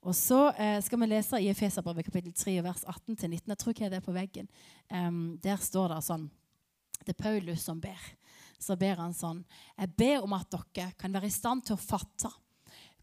Og 0.00 0.14
så 0.16 0.46
eh, 0.56 0.78
skal 0.80 1.00
vi 1.02 1.08
lese 1.10 1.40
i 1.42 1.50
Efeserbrevet 1.52 2.06
kapittel 2.06 2.32
3 2.32 2.54
vers 2.64 2.86
18-19. 2.88 3.50
Jeg 3.52 3.58
tror 3.60 3.74
ikke 3.74 3.90
det 3.92 3.98
er 3.98 4.06
på 4.06 4.14
veggen. 4.16 4.48
Um, 4.88 5.18
der 5.44 5.60
står 5.60 5.92
det 5.92 5.98
sånn 6.06 6.24
Det 7.02 7.12
er 7.12 7.20
Paulus 7.20 7.66
som 7.68 7.82
ber. 7.84 8.00
Så 8.56 8.78
ber 8.80 8.96
han 9.02 9.12
sånn 9.12 9.42
Jeg 9.74 9.92
ber 9.92 10.24
om 10.24 10.38
at 10.38 10.56
dere 10.56 10.96
kan 10.96 11.12
være 11.12 11.28
i 11.28 11.36
stand 11.36 11.66
til 11.68 11.76
å 11.76 11.84
fatte 11.84 12.32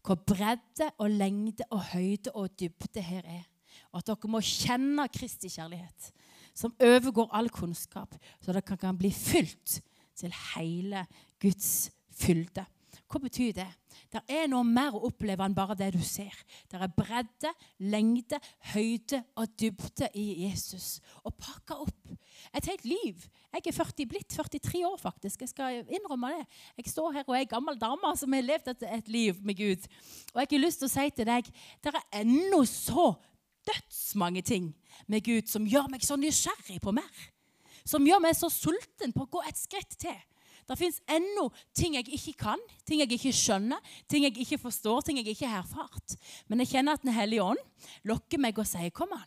hvor 0.02 0.18
bredde 0.26 0.90
og 0.98 1.14
lengde 1.14 1.70
og 1.70 1.86
høyde 1.92 2.34
og 2.34 2.58
dybde 2.58 3.06
her 3.12 3.22
er. 3.22 3.46
Og 3.92 4.02
at 4.02 4.10
dere 4.10 4.34
må 4.34 4.42
kjenne 4.42 5.06
Kristi 5.14 5.52
kjærlighet, 5.54 6.10
som 6.50 6.74
overgår 6.82 7.30
all 7.30 7.54
kunnskap, 7.54 8.18
så 8.42 8.50
dere 8.50 8.66
kan 8.74 8.98
bli 8.98 9.14
fylt 9.14 9.78
til 10.18 10.34
hele 10.56 11.06
Guds 11.38 11.92
fylde. 12.10 12.66
Hva 13.12 13.20
betyr 13.20 13.52
det? 13.52 13.68
Det 14.08 14.22
er 14.32 14.46
noe 14.48 14.64
mer 14.64 14.94
å 14.96 15.02
oppleve 15.10 15.44
enn 15.44 15.56
bare 15.56 15.76
det 15.76 15.90
du 15.92 16.00
ser. 16.00 16.32
Det 16.70 16.78
er 16.80 16.92
bredde, 16.96 17.50
lengde, 17.92 18.38
høyde 18.72 19.20
og 19.36 19.52
dybde 19.60 20.08
i 20.16 20.46
Jesus. 20.46 20.94
Og 21.20 21.36
pakke 21.36 21.76
opp 21.84 22.14
et 22.56 22.70
helt 22.70 22.86
liv. 22.88 23.26
Jeg 23.52 23.68
er 23.68 23.76
40, 23.76 24.08
blitt 24.08 24.32
43 24.32 24.80
år, 24.88 24.96
faktisk. 25.00 25.44
Jeg 25.44 25.52
skal 25.52 25.82
innrømme 25.82 26.32
det. 26.38 26.46
Jeg 26.80 26.94
står 26.94 27.18
her 27.18 27.28
og 27.28 27.36
er 27.36 27.44
ei 27.44 27.50
gammel 27.50 27.76
dame 27.80 28.14
som 28.16 28.32
har 28.32 28.48
levd 28.48 28.72
et, 28.72 28.88
et, 28.96 29.12
liv 29.12 29.44
med 29.44 29.60
Gud. 29.60 29.84
Og 30.32 30.40
jeg 30.40 30.52
har 30.54 30.64
lyst 30.64 30.80
til 30.80 30.88
å 30.88 30.94
si 30.94 31.06
til 31.12 31.28
deg 31.28 31.52
det 31.84 31.92
er 31.92 32.00
ennå 32.22 32.64
så 32.68 33.10
dødsmange 33.68 34.42
ting 34.48 34.72
med 35.06 35.28
Gud 35.28 35.52
som 35.52 35.68
gjør 35.68 35.92
meg 35.92 36.04
så 36.06 36.16
nysgjerrig 36.16 36.80
på 36.80 36.96
mer. 36.96 37.28
Som 37.84 38.08
gjør 38.08 38.24
meg 38.24 38.40
så 38.40 38.48
sulten 38.48 39.12
på 39.12 39.26
å 39.26 39.32
gå 39.36 39.44
et 39.44 39.60
skritt 39.60 40.00
til. 40.00 40.16
Det 40.68 40.78
fins 40.78 41.00
ennå 41.10 41.48
ting 41.76 41.96
jeg 41.98 42.08
ikke 42.14 42.36
kan, 42.44 42.60
ting 42.86 43.02
jeg 43.02 43.10
ikke 43.16 43.34
skjønner, 43.34 43.80
ting 44.08 44.26
jeg 44.26 44.36
ikke 44.44 44.60
forstår, 44.62 45.02
ting 45.02 45.18
jeg 45.18 45.34
ikke 45.34 45.50
har 45.50 45.64
erfart. 45.64 46.16
Men 46.48 46.62
jeg 46.62 46.74
kjenner 46.76 46.96
at 46.96 47.02
Den 47.02 47.14
hellige 47.16 47.42
ånd 47.42 47.60
lokker 48.08 48.38
meg 48.38 48.58
og 48.58 48.66
sier, 48.66 48.90
'Kom 48.90 49.12
an, 49.12 49.26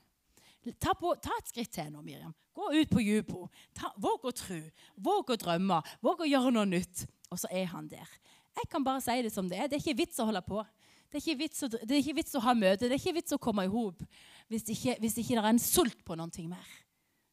ta, 0.80 0.94
på, 0.94 1.16
ta 1.22 1.32
et 1.40 1.52
skritt 1.52 1.72
til 1.72 1.92
nå, 1.92 2.02
Miriam. 2.02 2.34
Gå 2.56 2.72
ut 2.72 2.90
på 2.90 3.04
dypet. 3.04 3.50
Våg 3.98 4.26
å 4.26 4.32
tro. 4.32 4.62
Våg 4.96 5.30
å 5.30 5.36
drømme. 5.36 5.82
Våg 6.02 6.22
å 6.22 6.30
gjøre 6.30 6.52
noe 6.52 6.66
nytt.' 6.66 7.06
Og 7.32 7.40
så 7.40 7.48
er 7.52 7.66
han 7.66 7.88
der. 7.88 8.08
Jeg 8.56 8.70
kan 8.72 8.84
bare 8.84 9.02
si 9.02 9.22
det 9.22 9.34
som 9.34 9.50
det 9.50 9.58
er. 9.58 9.68
Det 9.68 9.76
er 9.76 9.84
ikke 9.84 10.06
vits 10.06 10.20
å 10.20 10.26
holde 10.26 10.42
på. 10.42 10.64
Det 11.12 11.20
er 11.20 11.34
ikke 11.34 11.66
å, 11.66 11.68
det 11.68 11.92
er 11.92 12.02
ikke 12.02 12.16
vits 12.16 12.36
å 12.36 12.40
ha 12.40 12.54
møte. 12.54 12.88
Det 12.88 12.94
er 12.94 13.02
ikke 13.02 13.18
vits 13.18 13.36
å 13.36 13.42
komme 13.42 13.66
i 13.66 13.72
hop 13.72 14.04
hvis, 14.48 14.64
hvis 14.64 15.18
ikke 15.18 15.36
det 15.36 15.42
er 15.42 15.50
en 15.50 15.60
sult 15.60 16.06
på 16.06 16.16
noe 16.16 16.48
mer. 16.48 16.74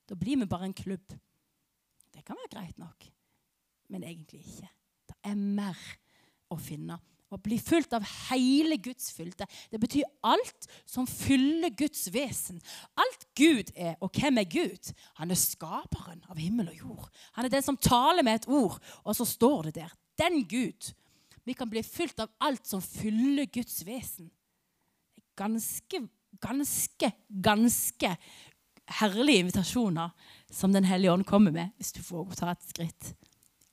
Da 0.08 0.16
blir 0.18 0.40
vi 0.40 0.46
bare 0.46 0.64
en 0.64 0.74
klubb. 0.74 1.14
Det 2.12 2.24
kan 2.24 2.36
være 2.36 2.52
greit 2.56 2.78
nok 2.78 3.12
men 3.92 4.04
egentlig 4.08 4.40
ikke. 4.40 4.68
Det 5.10 5.18
er 5.28 5.36
mer 5.38 5.78
å 6.52 6.58
finne. 6.60 6.96
Å 7.32 7.38
bli 7.40 7.56
fulgt 7.60 7.94
av 7.96 8.04
hele 8.28 8.76
Guds 8.82 9.08
fylde. 9.16 9.46
Det 9.72 9.80
betyr 9.80 10.08
alt 10.28 10.66
som 10.88 11.06
fyller 11.08 11.72
Guds 11.76 12.04
vesen. 12.12 12.58
Alt 13.00 13.24
Gud 13.38 13.72
er, 13.72 13.94
og 14.04 14.12
hvem 14.16 14.42
er 14.42 14.48
Gud? 14.52 14.92
Han 15.20 15.32
er 15.32 15.40
skaperen 15.40 16.20
av 16.28 16.40
himmel 16.40 16.68
og 16.74 16.82
jord. 16.82 17.08
Han 17.38 17.48
er 17.48 17.54
den 17.54 17.64
som 17.64 17.80
taler 17.80 18.24
med 18.26 18.42
et 18.42 18.50
ord, 18.52 18.76
og 19.00 19.16
så 19.16 19.28
står 19.28 19.70
det 19.70 19.74
der. 19.80 19.96
Den 20.20 20.42
Gud. 20.44 20.92
Vi 21.48 21.56
kan 21.56 21.70
bli 21.72 21.80
fylt 21.82 22.20
av 22.20 22.32
alt 22.44 22.68
som 22.68 22.84
fyller 22.84 23.48
Guds 23.52 23.80
vesen. 23.88 24.28
Ganske, 25.40 26.04
ganske, 26.44 27.12
ganske 27.32 28.14
herlige 29.00 29.46
invitasjoner 29.46 30.12
som 30.52 30.72
Den 30.72 30.84
hellige 30.84 31.16
ånd 31.16 31.24
kommer 31.24 31.54
med, 31.54 31.72
hvis 31.80 31.94
du 31.96 32.04
å 32.12 32.28
ta 32.36 32.52
et 32.52 32.68
skritt 32.68 33.14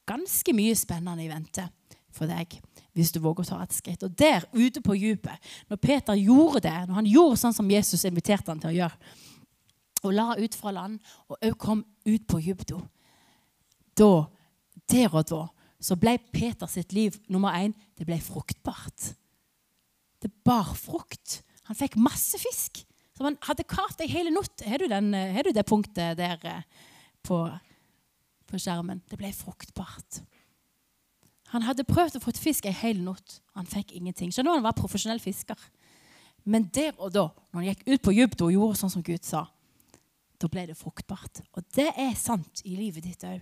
ganske 0.09 0.55
mye 0.55 0.75
spennende 0.77 1.25
i 1.25 1.31
vente 1.31 1.67
for 2.15 2.29
deg 2.29 2.57
hvis 2.97 3.13
du 3.13 3.21
våger 3.23 3.45
å 3.45 3.49
ta 3.51 3.59
et 3.63 3.75
skritt. 3.75 4.03
Og 4.03 4.15
der 4.17 4.43
ute 4.51 4.81
på 4.83 4.97
dypet, 4.97 5.51
når 5.69 5.79
Peter 5.79 6.17
gjorde 6.19 6.65
det, 6.65 6.75
når 6.89 6.97
han 6.97 7.07
gjorde 7.07 7.37
sånn 7.39 7.55
som 7.55 7.69
Jesus 7.71 8.03
inviterte 8.09 8.51
han 8.51 8.59
til 8.59 8.73
å 8.73 8.77
gjøre, 8.79 9.13
og 9.99 10.15
la 10.15 10.27
ut 10.39 10.55
fra 10.55 10.73
land 10.73 10.99
og 11.27 11.37
òg 11.37 11.55
kom 11.59 11.83
ut 12.07 12.25
på 12.27 12.41
dypet, 12.43 12.73
da, 13.99 14.11
der 14.89 15.15
og 15.15 15.29
da, 15.29 15.41
så 15.79 15.95
ble 15.99 16.17
Peter 16.33 16.67
sitt 16.71 16.91
liv 16.95 17.15
nummer 17.31 17.55
én 17.55 17.75
det 17.95 18.07
ble 18.07 18.17
fruktbart. 18.23 19.13
Det 20.19 20.31
bar 20.43 20.73
frukt. 20.75 21.39
Han 21.69 21.77
fikk 21.77 21.95
masse 21.99 22.39
fisk. 22.41 22.81
Så 23.15 23.23
han 23.27 23.37
hadde 23.43 23.67
kart 23.67 23.99
ei 24.03 24.09
hele 24.11 24.31
natt. 24.31 24.63
Har, 24.67 24.83
har, 24.83 25.43
du 25.43 25.55
det 25.55 25.65
punktet 25.67 26.19
der 26.19 26.43
eh, 26.47 26.67
på 27.23 27.41
på 28.49 28.59
skjermen. 28.61 29.01
Det 29.09 29.19
ble 29.19 29.31
fruktbart. 29.35 30.21
Han 31.53 31.65
hadde 31.65 31.87
prøvd 31.87 32.19
å 32.19 32.23
få 32.23 32.33
fisk 32.37 32.67
ei 32.69 32.75
hel 32.75 33.01
natt. 33.01 33.39
Han 33.57 33.69
fikk 33.69 33.95
ingenting. 33.97 34.33
Skjønner 34.33 34.51
du, 34.51 34.57
Han 34.59 34.67
var 34.67 34.77
profesjonell 34.77 35.21
fisker. 35.21 35.57
Men 36.49 36.67
der 36.73 36.93
og 36.97 37.13
da, 37.13 37.29
når 37.51 37.59
han 37.59 37.69
gikk 37.71 37.87
ut 37.87 38.03
på 38.05 38.13
dypet 38.15 38.43
og 38.45 38.53
gjorde 38.53 38.79
sånn 38.79 38.93
som 38.93 39.05
Gud 39.05 39.25
sa, 39.25 39.47
da 40.39 40.47
ble 40.47 40.63
det 40.69 40.77
fruktbart. 40.79 41.41
Og 41.57 41.65
det 41.75 41.89
er 41.99 42.13
sant 42.15 42.61
i 42.63 42.77
livet 42.77 43.03
ditt 43.03 43.25
òg. 43.27 43.41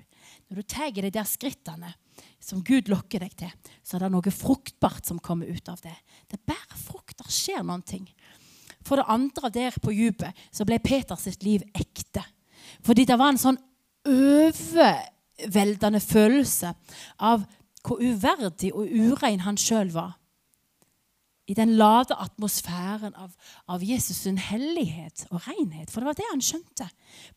Når 0.49 0.59
du 0.59 0.65
tar 0.65 0.95
de 0.95 1.11
der 1.13 1.27
skrittene 1.29 1.91
som 2.41 2.63
Gud 2.65 2.89
lokker 2.89 3.21
deg 3.21 3.35
til, 3.37 3.51
så 3.85 3.97
er 3.97 4.05
det 4.07 4.11
noe 4.15 4.33
fruktbart 4.33 5.05
som 5.05 5.21
kommer 5.21 5.51
ut 5.51 5.69
av 5.69 5.83
det. 5.83 5.93
Det 6.31 6.41
bærer 6.41 6.79
frukt. 6.79 7.19
Det 7.19 7.29
skjer 7.33 7.61
noen 7.61 7.85
ting. 7.85 8.07
For 8.87 8.97
det 8.97 9.07
andre 9.11 9.51
der 9.53 9.77
på 9.83 9.93
dypet 9.93 10.47
så 10.49 10.65
ble 10.65 10.79
Peters 10.81 11.27
liv 11.43 11.65
ekte. 11.75 12.23
Fordi 12.85 13.05
det 13.07 13.17
var 13.19 13.33
en 13.33 13.41
sånn 13.41 13.59
overveldende 14.07 15.99
følelse 16.03 16.73
av 17.19 17.43
hvor 17.87 18.01
uverdig 18.03 18.73
og 18.75 18.87
urein 18.87 19.43
han 19.45 19.57
sjøl 19.59 19.91
var. 19.93 20.17
I 21.47 21.53
den 21.55 21.77
lade 21.79 22.15
atmosfæren 22.19 23.13
av, 23.15 23.31
av 23.71 23.83
Jesus' 23.83 24.19
sin 24.25 24.37
hellighet 24.37 25.23
og 25.31 25.45
renhet. 25.47 25.91
For 25.91 26.03
det 26.03 26.09
var 26.09 26.17
det 26.19 26.25
han 26.27 26.43
skjønte. 26.43 26.89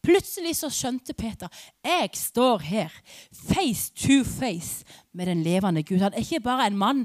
Plutselig 0.02 0.56
så 0.58 0.70
skjønte 0.74 1.14
Peter 1.14 1.46
jeg 1.86 2.10
står 2.18 2.64
her 2.66 2.96
face 3.30 3.92
to 3.94 4.24
face 4.26 4.82
med 5.14 5.30
den 5.30 5.44
levende 5.46 5.84
Gud. 5.86 6.02
Han 6.02 6.14
er 6.14 6.26
ikke 6.26 6.42
bare 6.42 6.66
en 6.66 6.80
mann 6.80 7.04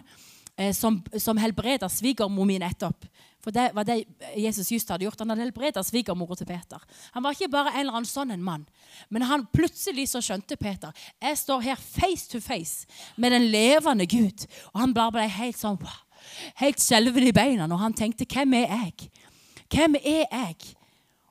eh, 0.57 0.74
som, 0.74 1.03
som 1.17 1.38
helbreder 1.38 1.93
svigermor 1.93 2.50
mi 2.50 2.57
nettopp. 2.57 3.05
For 3.46 3.54
det 3.54 3.68
var 3.78 3.86
det 3.86 4.00
Jesus 4.42 4.72
just 4.74 4.90
hadde 4.90 5.06
gjort. 5.06 5.20
Han 5.22 5.30
hadde 5.30 5.46
helbredet 5.46 5.86
svigermora 5.86 6.34
til 6.40 6.48
Peter. 6.50 6.82
Han 7.14 7.24
var 7.24 7.36
ikke 7.36 7.52
bare 7.54 7.75
en 7.75 7.84
eller 7.84 8.00
annen 8.00 8.10
sånn 8.10 8.34
en 8.34 8.44
mann. 8.44 8.64
Men 9.14 9.28
han 9.30 9.46
plutselig 9.54 10.08
så 10.10 10.22
skjønte 10.25 10.58
Peter 10.58 10.96
jeg 11.22 11.38
står 11.38 11.62
her 11.68 11.78
face 11.78 12.25
to 12.32 12.42
face 12.42 12.90
med 13.22 13.36
den 13.36 13.46
levende 13.54 14.08
Gud. 14.10 14.48
Og 14.74 14.82
han 14.82 14.96
bare 14.98 15.14
ble 15.20 15.28
helt 15.30 15.60
sånn 15.62 15.78
helt 16.58 16.82
skjelven 16.82 17.28
i 17.28 17.36
beina 17.36 17.68
når 17.70 17.84
han 17.84 17.94
tenkte 17.94 18.25
hvem 18.25 18.58
er 18.58 18.66
jeg? 18.72 19.12
Hvem 19.70 20.00
er 20.02 20.25
jeg? 20.25 20.74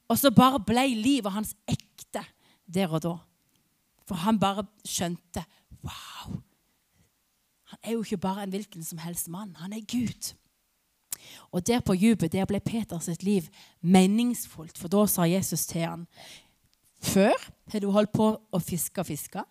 Og 0.07 0.21
så 0.21 0.31
bare 0.35 0.63
ble 0.63 0.87
livet 0.95 1.35
hans 1.35 1.55
ekte 1.67 2.23
der 2.71 2.93
og 2.93 3.03
da. 3.03 3.17
For 4.07 4.21
han 4.23 4.39
bare 4.39 4.67
skjønte 4.87 5.43
wow. 5.83 6.39
Han 7.73 7.83
er 7.83 7.97
jo 7.97 8.05
ikke 8.05 8.23
bare 8.23 8.45
en 8.45 8.55
hvilken 8.55 8.85
som 8.87 9.01
helst 9.03 9.29
mann. 9.33 9.57
Han 9.59 9.73
er 9.73 9.83
Gud. 9.89 10.35
Og 11.53 11.67
der 11.67 11.83
på 11.85 11.97
dypet 11.99 12.33
der 12.33 12.49
ble 12.49 12.61
Peters 12.61 13.09
liv 13.23 13.49
meningsfullt, 13.81 14.79
for 14.79 14.93
da 14.93 15.07
sa 15.11 15.29
Jesus 15.29 15.67
til 15.71 15.87
han 15.87 16.07
Før 17.05 17.35
har 17.73 17.81
du 17.81 17.91
holdt 17.93 18.15
på 18.15 18.31
å 18.33 18.59
fiske 18.65 19.03
og 19.03 19.09
fiske, 19.11 19.43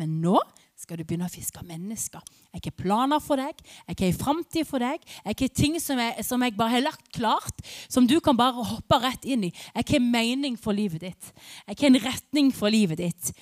men 0.00 0.20
nå 0.22 0.38
skal 0.82 0.98
du 0.98 1.04
begynne 1.04 1.28
å 1.28 1.32
fiske 1.32 1.62
mennesker. 1.66 2.22
Jeg 2.52 2.64
har 2.64 2.74
planer 2.76 3.20
for 3.22 3.38
deg, 3.38 3.60
jeg 3.86 3.98
har 3.98 4.08
en 4.08 4.18
framtid 4.18 4.66
for 4.66 4.82
deg. 4.82 5.02
Jeg 5.22 5.36
har 5.38 5.52
ting 5.54 5.76
som 5.80 6.00
jeg, 6.00 6.24
som 6.26 6.42
jeg, 6.42 6.56
bare 6.58 6.74
har 6.74 6.86
lagt 6.88 7.12
klart, 7.14 7.62
som 7.92 8.08
du 8.08 8.16
kan 8.24 8.38
bare 8.38 8.64
hoppe 8.72 8.98
rett 9.02 9.26
inn 9.28 9.46
i. 9.48 9.52
Jeg 9.76 9.88
har 9.92 10.04
mening 10.04 10.56
for 10.60 10.74
livet 10.76 11.04
ditt. 11.04 11.32
Jeg 11.68 11.78
har 11.78 11.90
en 11.90 12.02
retning 12.08 12.50
for 12.56 12.72
livet 12.72 13.02
ditt. 13.04 13.32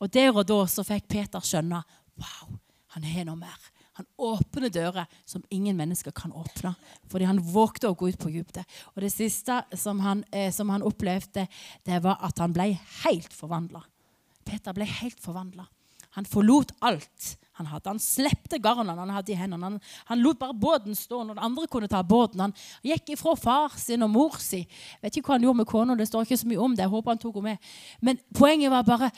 Og 0.00 0.12
der 0.12 0.34
og 0.34 0.44
da 0.48 0.60
så 0.68 0.84
fikk 0.86 1.08
Peter 1.12 1.44
skjønne 1.44 1.80
wow, 2.20 2.56
han 2.96 3.06
har 3.06 3.28
noe 3.28 3.38
mer. 3.40 3.70
Han 4.00 4.06
åpner 4.16 4.72
dører 4.72 5.08
som 5.28 5.42
ingen 5.52 5.76
mennesker 5.76 6.14
kan 6.16 6.32
åpne. 6.32 6.72
Fordi 7.12 7.26
han 7.28 7.40
vågte 7.44 7.90
å 7.90 7.96
gå 7.98 8.08
ut 8.08 8.20
på 8.20 8.30
dypet. 8.32 8.64
Og 8.94 9.02
det 9.04 9.10
siste 9.12 9.58
som 9.76 10.00
han, 10.00 10.22
eh, 10.32 10.48
som 10.52 10.70
han, 10.72 10.82
opplevde, 10.82 11.44
det 11.84 11.98
var 12.00 12.16
at 12.24 12.40
han 12.40 12.54
ble 12.56 12.70
helt 13.04 13.34
forvandla. 13.36 13.82
Peter 14.48 14.72
ble 14.72 14.88
helt 14.88 15.20
forvandla. 15.20 15.66
Han 16.16 16.24
forlot 16.24 16.72
alt 16.80 17.36
han 17.60 17.68
hadde. 17.68 17.90
Han 17.92 18.00
slepte 18.00 18.58
garnene 18.58 18.96
han 18.96 19.12
hadde 19.12 19.34
i 19.34 19.36
hendene. 19.36 19.68
Han, 19.68 19.78
han, 20.08 20.22
lot 20.24 20.40
bare 20.40 20.56
båten 20.56 20.96
stå 20.96 21.20
når 21.28 21.42
andre 21.44 21.68
kunne 21.68 21.92
ta 21.92 22.00
båten. 22.02 22.40
Han 22.40 22.56
gikk 22.82 23.12
ifra 23.18 23.36
far 23.36 23.76
sin 23.76 24.06
og 24.06 24.14
mor 24.14 24.40
si. 24.40 24.62
Vet 25.04 25.20
ikke 25.20 25.28
hva 25.28 25.36
han 25.36 25.44
gjorde 25.44 25.60
med 25.60 25.68
kona, 25.68 25.98
det 25.98 26.08
står 26.08 26.24
ikke 26.24 26.40
så 26.40 26.48
mye 26.48 26.64
om 26.64 26.72
det. 26.72 26.86
Jeg 26.86 26.94
håper 26.96 27.12
han 27.12 27.20
tok 27.20 27.36
henne 27.42 27.52
med. 27.52 27.70
Men 28.00 28.24
poenget 28.32 28.72
var 28.72 28.88
bare 28.88 29.12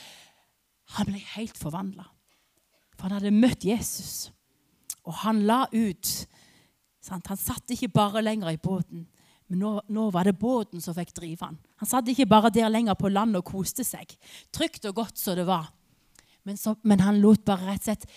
Han 0.99 1.07
ble 1.07 1.21
helt 1.37 1.55
forvandla. 1.55 2.03
For 2.97 3.07
han 3.07 3.15
hadde 3.15 3.31
møtt 3.31 3.63
Jesus. 3.63 4.27
Og 5.07 5.17
han 5.23 5.43
la 5.47 5.65
ut. 5.73 6.11
Sant? 7.03 7.27
Han 7.27 7.39
satt 7.39 7.73
ikke 7.75 7.91
bare 7.91 8.23
lenger 8.23 8.53
i 8.53 8.61
båten, 8.61 9.07
men 9.51 9.59
nå, 9.59 9.73
nå, 9.91 10.07
var 10.15 10.25
det 10.25 10.37
båten 10.39 10.81
som 10.81 10.95
fikk 10.95 11.11
drive 11.17 11.45
han. 11.45 11.57
Han 11.81 11.89
satt 11.89 12.07
ikke 12.09 12.29
bare 12.31 12.51
der 12.53 12.71
lenger 12.71 12.95
på 12.97 13.11
land 13.11 13.35
og 13.37 13.45
koste 13.45 13.83
seg. 13.85 14.15
Trygt 14.55 14.87
og 14.89 14.95
godt 15.01 15.19
som 15.19 15.35
det 15.37 15.45
var. 15.49 15.67
Men, 16.47 16.57
så, 16.57 16.75
men 16.83 17.03
han 17.03 17.19
lot 17.23 17.43
bare 17.45 17.73
rett 17.73 17.83
og 17.83 17.91
slett 17.91 18.07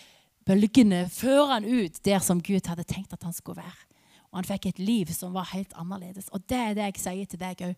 bølgene 0.46 1.06
føre 1.10 1.56
han 1.56 1.66
ut 1.66 1.98
der 2.06 2.22
som 2.22 2.42
Gud 2.42 2.70
hadde 2.70 2.86
tenkt 2.86 3.14
at 3.14 3.26
han 3.26 3.34
skulle 3.34 3.62
være. 3.62 3.86
Og 4.30 4.40
han 4.40 4.46
fikk 4.46 4.68
et 4.70 4.82
liv 4.82 5.10
som 5.14 5.34
var 5.34 5.50
helt 5.52 5.74
annerledes. 5.78 6.30
Og 6.34 6.44
det 6.46 6.58
er 6.60 6.78
det 6.78 6.86
jeg 6.90 7.02
sier 7.02 7.30
til 7.30 7.42
deg 7.42 7.66
òg. 7.70 7.74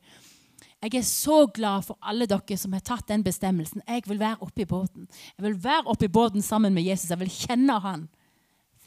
Jeg 0.82 0.94
er 0.98 1.04
så 1.06 1.44
glad 1.54 1.84
for 1.86 1.98
alle 2.02 2.26
dere 2.30 2.56
som 2.58 2.74
har 2.74 2.82
tatt 2.86 3.08
den 3.10 3.24
bestemmelsen. 3.26 3.82
Jeg 3.86 4.04
vil 4.06 4.20
være 4.20 4.40
oppe 4.44 4.62
i 4.62 4.68
båten. 4.68 5.08
Jeg 5.36 5.44
vil 5.44 5.58
være 5.64 5.86
oppe 5.90 6.06
i 6.06 6.12
båten 6.12 6.42
sammen 6.42 6.74
med 6.74 6.86
Jesus. 6.86 7.10
Jeg 7.10 7.20
vil 7.20 7.32
kjenne 7.32 7.78
han. 7.82 8.08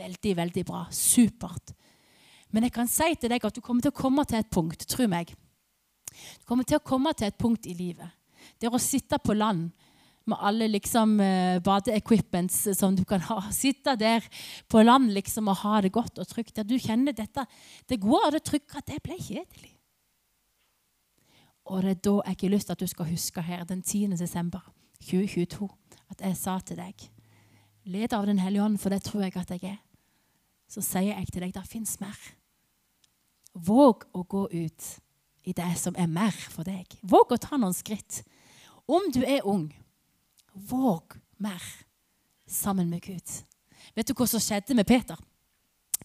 Veldig, 0.01 0.33
veldig 0.37 0.65
bra. 0.65 0.85
Supert. 0.93 1.75
Men 2.51 2.67
jeg 2.67 2.73
kan 2.75 2.89
si 2.89 3.13
til 3.19 3.31
deg 3.31 3.45
at 3.45 3.55
du 3.55 3.61
kommer 3.63 3.85
til 3.85 3.93
å 3.93 3.99
komme 4.01 4.25
til 4.27 4.41
et 4.41 4.49
punkt, 4.51 4.87
tro 4.89 5.07
meg. 5.09 5.31
Du 6.11 6.47
kommer 6.49 6.67
til 6.67 6.79
å 6.79 6.83
komme 6.83 7.13
til 7.15 7.29
et 7.29 7.39
punkt 7.39 7.67
i 7.69 7.75
livet. 7.77 8.09
Det 8.59 8.67
er 8.67 8.75
å 8.75 8.81
sitte 8.81 9.19
på 9.21 9.35
land 9.37 9.69
med 10.29 10.37
alle 10.37 10.67
liksom 10.69 11.15
uh, 11.21 11.59
badeequipments 11.63 12.67
som 12.77 12.95
du 12.97 13.03
kan 13.07 13.23
ha. 13.29 13.39
Sitte 13.63 13.95
der 13.99 14.25
på 14.69 14.83
land 14.83 15.13
liksom 15.15 15.49
og 15.51 15.61
ha 15.63 15.81
det 15.81 15.93
godt 15.95 16.19
og 16.21 16.27
trygt. 16.29 16.55
Der 16.57 16.67
du 16.67 16.77
kjenner 16.79 17.15
dette. 17.15 17.45
Det 17.87 18.01
går 18.01 18.27
av 18.27 18.35
det 18.35 18.43
trykket 18.47 18.81
at 18.81 18.91
det 18.91 19.01
ble 19.05 19.17
kjedelig. 19.17 19.75
Og 21.71 21.85
det 21.85 21.95
er 21.95 22.03
da 22.03 22.15
jeg 22.25 22.37
har 22.41 22.53
lyst 22.55 22.69
til 22.69 22.75
at 22.75 22.83
du 22.83 22.89
skal 22.89 23.09
huske 23.11 23.41
her 23.45 23.63
den 23.69 23.81
10. 23.81 24.17
desember 24.19 24.65
2022 25.05 25.69
at 26.11 26.23
jeg 26.25 26.37
sa 26.37 26.57
til 26.65 26.81
deg 26.81 27.07
Led 27.89 28.13
av 28.13 28.27
Den 28.27 28.37
hellige 28.37 28.61
ånd, 28.61 28.77
for 28.77 28.93
det 28.93 29.01
tror 29.01 29.23
jeg 29.25 29.33
at 29.39 29.49
jeg 29.49 29.63
er. 29.65 29.77
Så 30.71 30.83
sier 30.85 31.11
jeg 31.11 31.27
til 31.31 31.43
deg 31.43 31.53
det 31.55 31.67
fins 31.67 31.97
mer. 31.99 32.17
Våg 33.51 34.05
å 34.15 34.23
gå 34.23 34.45
ut 34.47 34.89
i 35.43 35.53
det 35.57 35.71
som 35.81 35.97
er 35.99 36.07
mer 36.07 36.35
for 36.53 36.63
deg. 36.67 36.87
Våg 37.01 37.33
å 37.35 37.41
ta 37.41 37.59
noen 37.59 37.75
skritt. 37.75 38.21
Om 38.87 39.09
du 39.11 39.19
er 39.25 39.47
ung, 39.47 39.67
våg 40.53 41.17
mer 41.41 41.65
sammen 42.47 42.87
med 42.91 43.03
Gud. 43.03 43.35
Vet 43.97 44.07
du 44.07 44.15
hva 44.15 44.27
som 44.29 44.43
skjedde 44.43 44.77
med 44.77 44.87
Peter? 44.87 45.19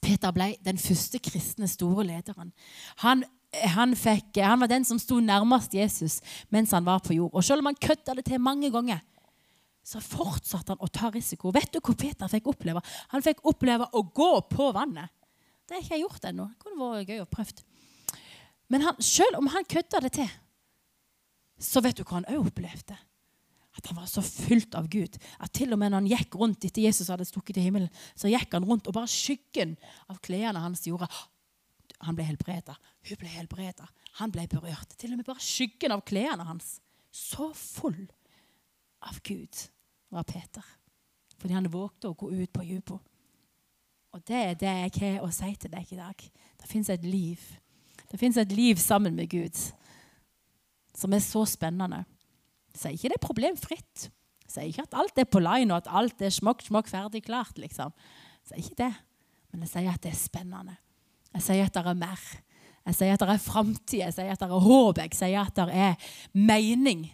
Peter 0.02 0.34
ble 0.34 0.54
den 0.64 0.78
første 0.80 1.20
kristne 1.22 1.68
store 1.70 2.04
lederen. 2.08 2.52
Han 3.04 3.24
han, 3.74 3.94
fikk, 3.96 4.36
han, 4.42 4.60
var 4.60 4.68
den 4.68 4.84
som 4.84 4.98
sto 5.00 5.16
nærmest 5.22 5.72
Jesus 5.72 6.18
mens 6.52 6.74
han 6.76 6.84
var 6.84 7.00
på 7.04 7.14
jord. 7.16 7.30
Og 7.32 7.44
selv 7.44 7.62
om 7.62 7.70
han 7.70 7.78
kødda 7.80 8.18
det 8.18 8.26
til 8.28 8.42
mange 8.42 8.68
ganger, 8.74 9.00
så 9.86 10.00
fortsatte 10.02 10.74
han 10.74 10.82
å 10.82 10.90
ta 10.90 11.12
risiko. 11.14 11.52
Vet 11.54 11.70
du 11.74 11.78
hva 11.78 11.94
Peter 11.98 12.30
fikk 12.30 12.50
oppleve? 12.50 12.82
Han 13.12 13.22
fikk 13.22 13.44
oppleve 13.46 13.86
å 13.94 14.02
gå 14.02 14.32
på 14.50 14.70
vannet. 14.74 15.12
Det 15.66 15.76
har 15.76 15.84
ikke 15.84 15.94
jeg 15.94 16.02
gjort 16.02 16.26
ennå. 16.26 16.46
Det 16.50 16.62
kunne 16.62 16.88
vært 16.90 17.12
gøy 17.12 17.22
å 17.22 17.28
prøve. 17.30 17.66
Men 18.72 18.82
han, 18.82 18.98
selv 19.02 19.38
om 19.38 19.50
han 19.54 19.68
kødda 19.68 20.00
det 20.02 20.12
til, 20.18 20.32
så 21.62 21.82
vet 21.84 21.98
du 21.98 22.02
hva 22.02 22.18
han 22.18 22.26
òg 22.34 22.48
opplevde? 22.50 22.96
At 23.76 23.90
han 23.90 23.98
var 23.98 24.08
så 24.10 24.24
fylt 24.24 24.74
av 24.78 24.88
Gud 24.90 25.18
at 25.20 25.52
til 25.54 25.74
og 25.74 25.78
med 25.78 25.92
når 25.92 26.00
han 26.00 26.10
gikk 26.10 26.34
rundt 26.40 26.64
etter 26.64 26.86
Jesus 26.86 27.10
hadde 27.12 27.26
stukket 27.28 27.58
til 27.58 27.66
himmelen, 27.68 27.90
så 28.16 28.30
gikk 28.32 28.56
han 28.56 28.64
rundt, 28.66 28.88
og 28.88 28.96
bare 28.96 29.10
skyggen 29.10 29.76
av 30.10 30.18
klærne 30.24 30.62
hans 30.64 30.86
gjorde 30.88 31.10
han 32.04 32.16
ble 32.16 32.26
helbreda. 32.26 32.74
Hun 33.06 33.20
ble 33.20 33.30
helbreda. 33.32 33.86
Han 34.18 34.32
ble 34.34 34.44
berørt. 34.50 34.96
Til 34.98 35.14
og 35.14 35.20
med 35.20 35.28
bare 35.28 35.44
skyggen 35.44 35.94
av 35.94 36.02
klærne 36.08 36.44
hans. 36.48 36.78
Så 37.14 37.52
full 37.56 38.02
av 39.06 39.22
Gud 39.24 39.62
var 40.10 40.26
Peter. 40.28 40.64
Fordi 41.36 41.54
han 41.54 41.68
vågte 41.72 42.10
å 42.10 42.16
gå 42.16 42.30
ut 42.32 42.52
på 42.52 42.64
dypet. 42.64 43.12
Og 44.16 44.22
det 44.24 44.36
er 44.36 44.54
det 44.56 44.72
jeg 44.72 44.92
har 45.02 45.24
å 45.26 45.32
si 45.34 45.50
til 45.60 45.72
deg 45.72 45.92
i 45.92 45.98
dag. 45.98 46.22
Det 46.56 46.68
fins 46.70 46.88
et 46.92 47.04
liv. 47.04 47.40
Det 48.10 48.20
fins 48.20 48.38
et 48.40 48.52
liv 48.54 48.78
sammen 48.80 49.16
med 49.16 49.28
Gud 49.28 49.58
som 50.96 51.12
er 51.12 51.20
så 51.20 51.42
spennende. 51.48 52.04
Jeg 52.72 52.80
sier 52.80 52.96
ikke 52.96 53.10
det 53.12 53.18
er 53.18 53.26
problemfritt. 53.26 54.06
Jeg 54.46 54.52
sier 54.54 54.70
ikke 54.70 54.86
at 54.86 54.96
alt 55.02 55.20
er 55.20 55.28
på 55.28 55.42
line, 55.42 55.68
og 55.74 55.82
at 55.82 55.90
alt 56.00 56.22
er 56.24 56.32
smokk, 56.32 56.64
smokk, 56.64 56.88
ferdig, 56.88 57.24
klart. 57.26 57.58
liksom. 57.60 57.92
Jeg 58.40 58.48
sier 58.48 58.62
ikke 58.64 58.80
det. 58.80 58.92
Men 59.52 59.66
jeg 59.66 59.72
sier 59.74 59.92
at 59.92 60.02
det 60.04 60.12
er 60.12 60.18
spennende. 60.20 60.76
Jeg 61.34 61.44
sier 61.44 61.68
at 61.68 61.76
det 61.76 61.84
er 61.84 62.00
mer. 62.00 62.24
Jeg 62.86 62.94
sier 62.94 63.12
at 63.12 63.20
det 63.20 63.34
er 63.34 63.42
framtid. 63.42 64.00
Jeg 64.00 64.14
sier 64.14 64.32
at 64.32 64.40
det 64.40 64.48
er 64.48 64.66
håp. 64.68 64.98
Jeg 65.02 65.18
sier 65.18 65.40
at 65.42 65.56
det 65.58 65.68
er 65.74 66.10
mening. 66.32 67.06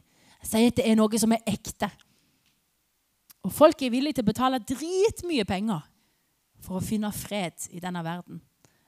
Jeg 0.43 0.51
sier 0.51 0.73
at 0.73 0.79
det 0.79 0.87
er 0.87 0.99
noe 1.01 1.23
som 1.23 1.35
er 1.35 1.47
ekte. 1.49 1.89
Og 3.43 3.53
folk 3.53 3.83
er 3.83 3.91
villige 3.91 4.19
til 4.19 4.27
å 4.27 4.31
betale 4.31 4.63
dritmye 4.63 5.45
penger 5.49 5.83
for 6.63 6.79
å 6.79 6.85
finne 6.85 7.11
fred 7.15 7.67
i 7.75 7.83
denne 7.83 8.05
verden. 8.07 8.41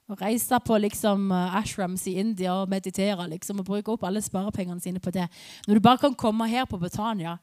Å 0.04 0.16
reise 0.20 0.58
på 0.60 0.76
liksom, 0.78 1.30
uh, 1.32 1.56
ashrams 1.58 2.04
i 2.10 2.18
India 2.20 2.52
og 2.60 2.70
meditere 2.70 3.26
liksom, 3.32 3.62
og 3.62 3.68
bruke 3.68 3.94
opp 3.94 4.04
alle 4.04 4.22
sparepengene 4.22 4.82
sine 4.84 5.02
på 5.02 5.12
det. 5.14 5.26
Når 5.66 5.78
du 5.78 5.84
bare 5.84 6.02
kan 6.02 6.14
komme 6.14 6.46
her 6.50 6.68
på 6.70 6.78
Betania 6.78 7.38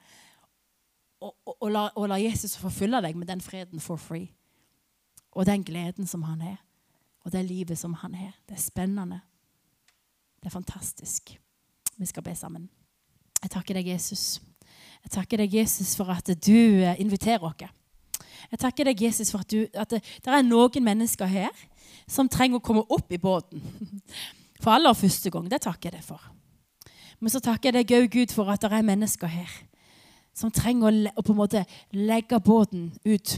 og, 1.21 1.33
og, 1.45 1.55
og, 1.57 1.69
la, 1.73 1.87
og 1.95 2.07
la 2.11 2.19
Jesus 2.21 2.55
forfylle 2.61 3.01
deg 3.03 3.17
med 3.17 3.27
den 3.29 3.41
freden 3.41 3.81
for 3.81 3.99
free. 3.99 4.29
Og 5.33 5.47
den 5.47 5.63
gleden 5.65 6.07
som 6.07 6.23
han 6.27 6.43
har 6.45 6.59
og 7.23 7.31
det 7.31 7.45
livet 7.45 7.77
som 7.77 7.93
han 7.93 8.13
har. 8.13 8.33
Det 8.49 8.55
er 8.55 8.61
spennende. 8.61 9.21
Det 10.39 10.45
er 10.45 10.57
fantastisk. 10.57 11.39
Vi 11.97 12.05
skal 12.05 12.23
be 12.23 12.35
sammen. 12.35 12.69
Jeg 13.43 13.51
takker 13.51 13.77
deg, 13.77 13.87
Jesus. 13.87 14.41
Jeg 15.05 15.13
takker 15.15 15.41
deg, 15.41 15.55
Jesus, 15.61 15.95
for 15.97 16.11
at 16.13 16.29
du 16.45 16.57
eh, 16.81 16.99
inviterer 17.01 17.43
oss. 17.43 17.65
Jeg 18.51 18.59
takker 18.59 18.89
deg, 18.89 19.01
Jesus, 19.07 19.31
for 19.31 19.43
at, 19.43 19.51
du, 19.51 19.65
at 19.73 19.89
det, 19.89 20.01
det, 20.23 20.31
er 20.31 20.45
noen 20.45 20.83
mennesker 20.83 21.29
her 21.29 21.65
som 22.09 22.29
trenger 22.29 22.59
å 22.59 22.65
komme 22.65 22.83
opp 22.89 23.11
i 23.13 23.19
båten. 23.21 23.63
For 24.61 24.75
aller 24.75 24.93
første 24.93 25.31
gang. 25.33 25.47
Det 25.49 25.63
takker 25.63 25.89
jeg 25.89 25.99
deg 25.99 26.05
for. 26.05 26.21
Men 27.21 27.33
så 27.33 27.41
takker 27.41 27.71
jeg 27.71 27.85
deg 27.85 27.95
òg, 27.97 28.07
Gud, 28.13 28.33
for 28.35 28.49
at 28.51 28.61
det 28.61 28.71
er 28.73 28.85
mennesker 28.85 29.29
her 29.29 29.49
som 30.37 30.51
trenger 30.53 30.87
å, 30.87 31.11
å 31.19 31.23
på 31.25 31.33
en 31.33 31.39
måte 31.41 31.63
legge 31.95 32.39
båten 32.43 32.89
ut. 33.03 33.33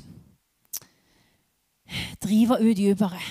Drive 2.24 2.60
ut 2.62 2.78
dypere 2.78 3.22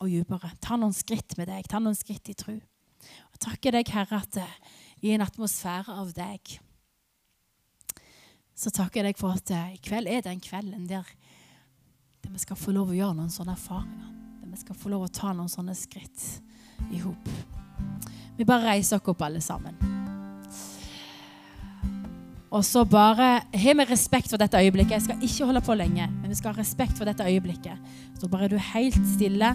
og 0.00 0.10
dypere. 0.10 0.52
Ta 0.64 0.78
noen 0.78 0.94
skritt 0.96 1.36
med 1.38 1.50
deg. 1.50 1.68
Ta 1.68 1.80
noen 1.82 1.96
skritt 1.96 2.30
i 2.32 2.36
tro. 2.36 2.56
Og 2.56 3.40
takker 3.42 3.76
deg, 3.76 3.90
Herre, 3.92 4.22
at 4.22 4.40
uh, 4.40 4.76
i 5.04 5.12
en 5.14 5.24
atmosfære 5.24 5.92
av 5.92 6.12
deg 6.16 6.56
så 8.56 8.72
takker 8.72 9.02
jeg 9.02 9.10
deg 9.10 9.20
for 9.20 9.36
at 9.36 9.52
uh, 9.52 9.74
i 9.74 9.80
kveld 9.84 10.08
er 10.08 10.24
den 10.24 10.40
kvelden 10.40 10.86
der, 10.88 11.04
der 12.24 12.32
vi 12.32 12.40
skal 12.40 12.56
få 12.56 12.72
lov 12.72 12.92
å 12.92 12.96
gjøre 12.96 13.18
noen 13.18 13.32
sånne 13.32 13.52
erfaringer. 13.52 14.14
Der 14.40 14.52
vi 14.54 14.60
skal 14.62 14.78
få 14.80 14.92
lov 14.92 15.04
å 15.04 15.12
ta 15.12 15.34
noen 15.36 15.52
sånne 15.52 15.76
skritt 15.76 16.24
i 16.88 17.02
hop. 17.04 17.28
Vi 18.36 18.48
bare 18.48 18.72
reiser 18.72 18.96
oss 18.96 19.12
opp, 19.12 19.22
alle 19.24 19.42
sammen. 19.44 19.76
Og 22.56 22.64
så 22.64 22.86
bare 22.88 23.42
har 23.52 23.76
vi 23.76 23.84
respekt 23.84 24.30
for 24.32 24.40
dette 24.40 24.56
øyeblikket. 24.56 24.94
Jeg 24.94 25.04
skal 25.04 25.24
ikke 25.28 25.48
holde 25.50 25.62
på 25.66 25.76
lenge, 25.76 26.06
men 26.08 26.32
vi 26.32 26.38
skal 26.38 26.54
ha 26.54 26.60
respekt 26.60 26.96
for 26.96 27.08
dette 27.08 27.26
øyeblikket. 27.26 27.90
Så 28.16 28.30
bare 28.32 28.46
er 28.46 28.54
du 28.54 28.56
helt 28.72 29.00
stille. 29.12 29.50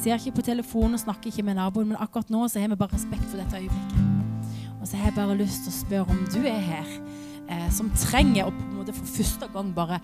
Ser 0.00 0.16
ikke 0.16 0.38
på 0.38 0.46
telefonen 0.48 0.96
og 0.96 1.02
snakker 1.04 1.28
ikke 1.28 1.44
med 1.44 1.58
naboen, 1.58 1.90
men 1.92 2.00
akkurat 2.00 2.32
nå 2.32 2.46
så 2.48 2.62
har 2.62 2.72
vi 2.72 2.80
bare 2.80 2.96
respekt 2.96 3.28
for 3.28 3.42
dette 3.42 3.60
øyeblikket. 3.60 4.00
Og 4.80 4.88
så 4.88 4.96
har 4.96 5.10
jeg 5.10 5.18
bare 5.18 5.36
lyst 5.36 5.66
til 5.66 5.74
å 5.74 5.76
spørre 5.82 6.16
om 6.16 6.24
du 6.32 6.40
er 6.48 6.64
her 6.64 6.88
eh, 7.48 7.68
som 7.74 7.90
trenger 7.98 8.48
å 8.48 8.54
på 8.54 8.62
en 8.68 8.78
måte 8.78 8.94
for 8.96 9.10
første 9.16 9.48
gang 9.54 9.72
bare 9.76 10.00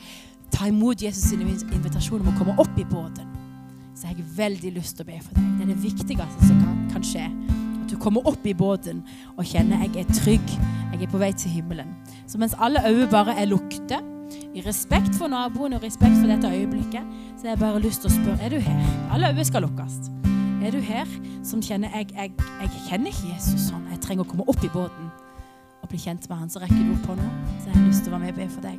ta 0.50 0.68
imot 0.68 1.02
Jesus' 1.02 1.30
sin 1.30 1.44
invitasjon 1.44 2.20
om 2.20 2.32
å 2.32 2.38
komme 2.38 2.56
opp 2.58 2.78
i 2.78 2.84
båten. 2.84 3.28
Så 3.94 4.08
jeg 4.08 4.16
har 4.16 4.36
veldig 4.36 4.74
lyst 4.78 4.96
til 4.96 5.06
å 5.06 5.10
be 5.10 5.18
for 5.22 5.36
deg. 5.36 5.48
Det 5.58 5.66
er 5.66 5.72
det 5.74 5.82
viktigste 5.82 6.46
som 6.46 6.62
kan, 6.62 6.78
kan 6.94 7.04
skje. 7.04 7.26
At 7.82 7.90
du 7.92 7.98
kommer 8.00 8.26
opp 8.28 8.46
i 8.48 8.54
båten 8.56 9.02
og 9.36 9.44
kjenner 9.44 9.84
jeg 9.84 10.04
er 10.04 10.14
trygg. 10.22 10.54
Jeg 10.90 11.02
er 11.04 11.12
på 11.12 11.20
vei 11.20 11.30
til 11.36 11.52
himmelen. 11.52 11.92
Så 12.26 12.40
mens 12.40 12.56
alle 12.58 12.82
øyne 12.86 13.10
bare 13.10 13.36
er 13.38 13.50
lukte, 13.50 14.00
i 14.54 14.62
respekt 14.66 15.14
for 15.18 15.30
naboen 15.30 15.74
og 15.76 15.82
respekt 15.82 16.16
for 16.18 16.30
dette 16.30 16.48
øyeblikket, 16.50 17.06
så 17.36 17.46
har 17.46 17.54
jeg 17.54 17.60
bare 17.60 17.82
lyst 17.82 18.02
til 18.02 18.10
å 18.10 18.14
spørre 18.14 18.46
er 18.46 18.54
du 18.54 18.58
her. 18.62 18.82
Alle 19.14 19.30
øyne 19.30 19.46
skal 19.46 19.66
lukkes. 19.66 20.10
Er 20.60 20.74
du 20.74 20.80
her 20.84 21.08
som 21.46 21.62
kjenner 21.62 21.90
jeg, 21.94 22.10
jeg, 22.14 22.34
jeg 22.60 22.82
kjenner 22.88 23.14
ikke 23.14 23.34
Jesus 23.34 23.68
sånn. 23.70 23.86
Jeg 23.90 24.02
trenger 24.04 24.26
å 24.26 24.30
komme 24.30 24.46
opp 24.50 24.62
i 24.66 24.72
båten 24.72 25.09
bli 25.90 26.00
kjent 26.00 26.28
med 26.30 26.38
han. 26.38 26.50
Så 26.50 26.62
rekker 26.62 26.78
du 26.78 26.94
opp 26.94 27.10
hånda. 27.12 27.28
Så 27.60 27.68
jeg 27.68 27.76
har 27.76 27.84
lyst 27.86 28.06
til 28.06 28.12
å 28.12 28.16
være 28.16 28.24
med 28.24 28.32
og 28.32 28.40
be 28.40 28.48
for 28.54 28.62
deg. 28.64 28.78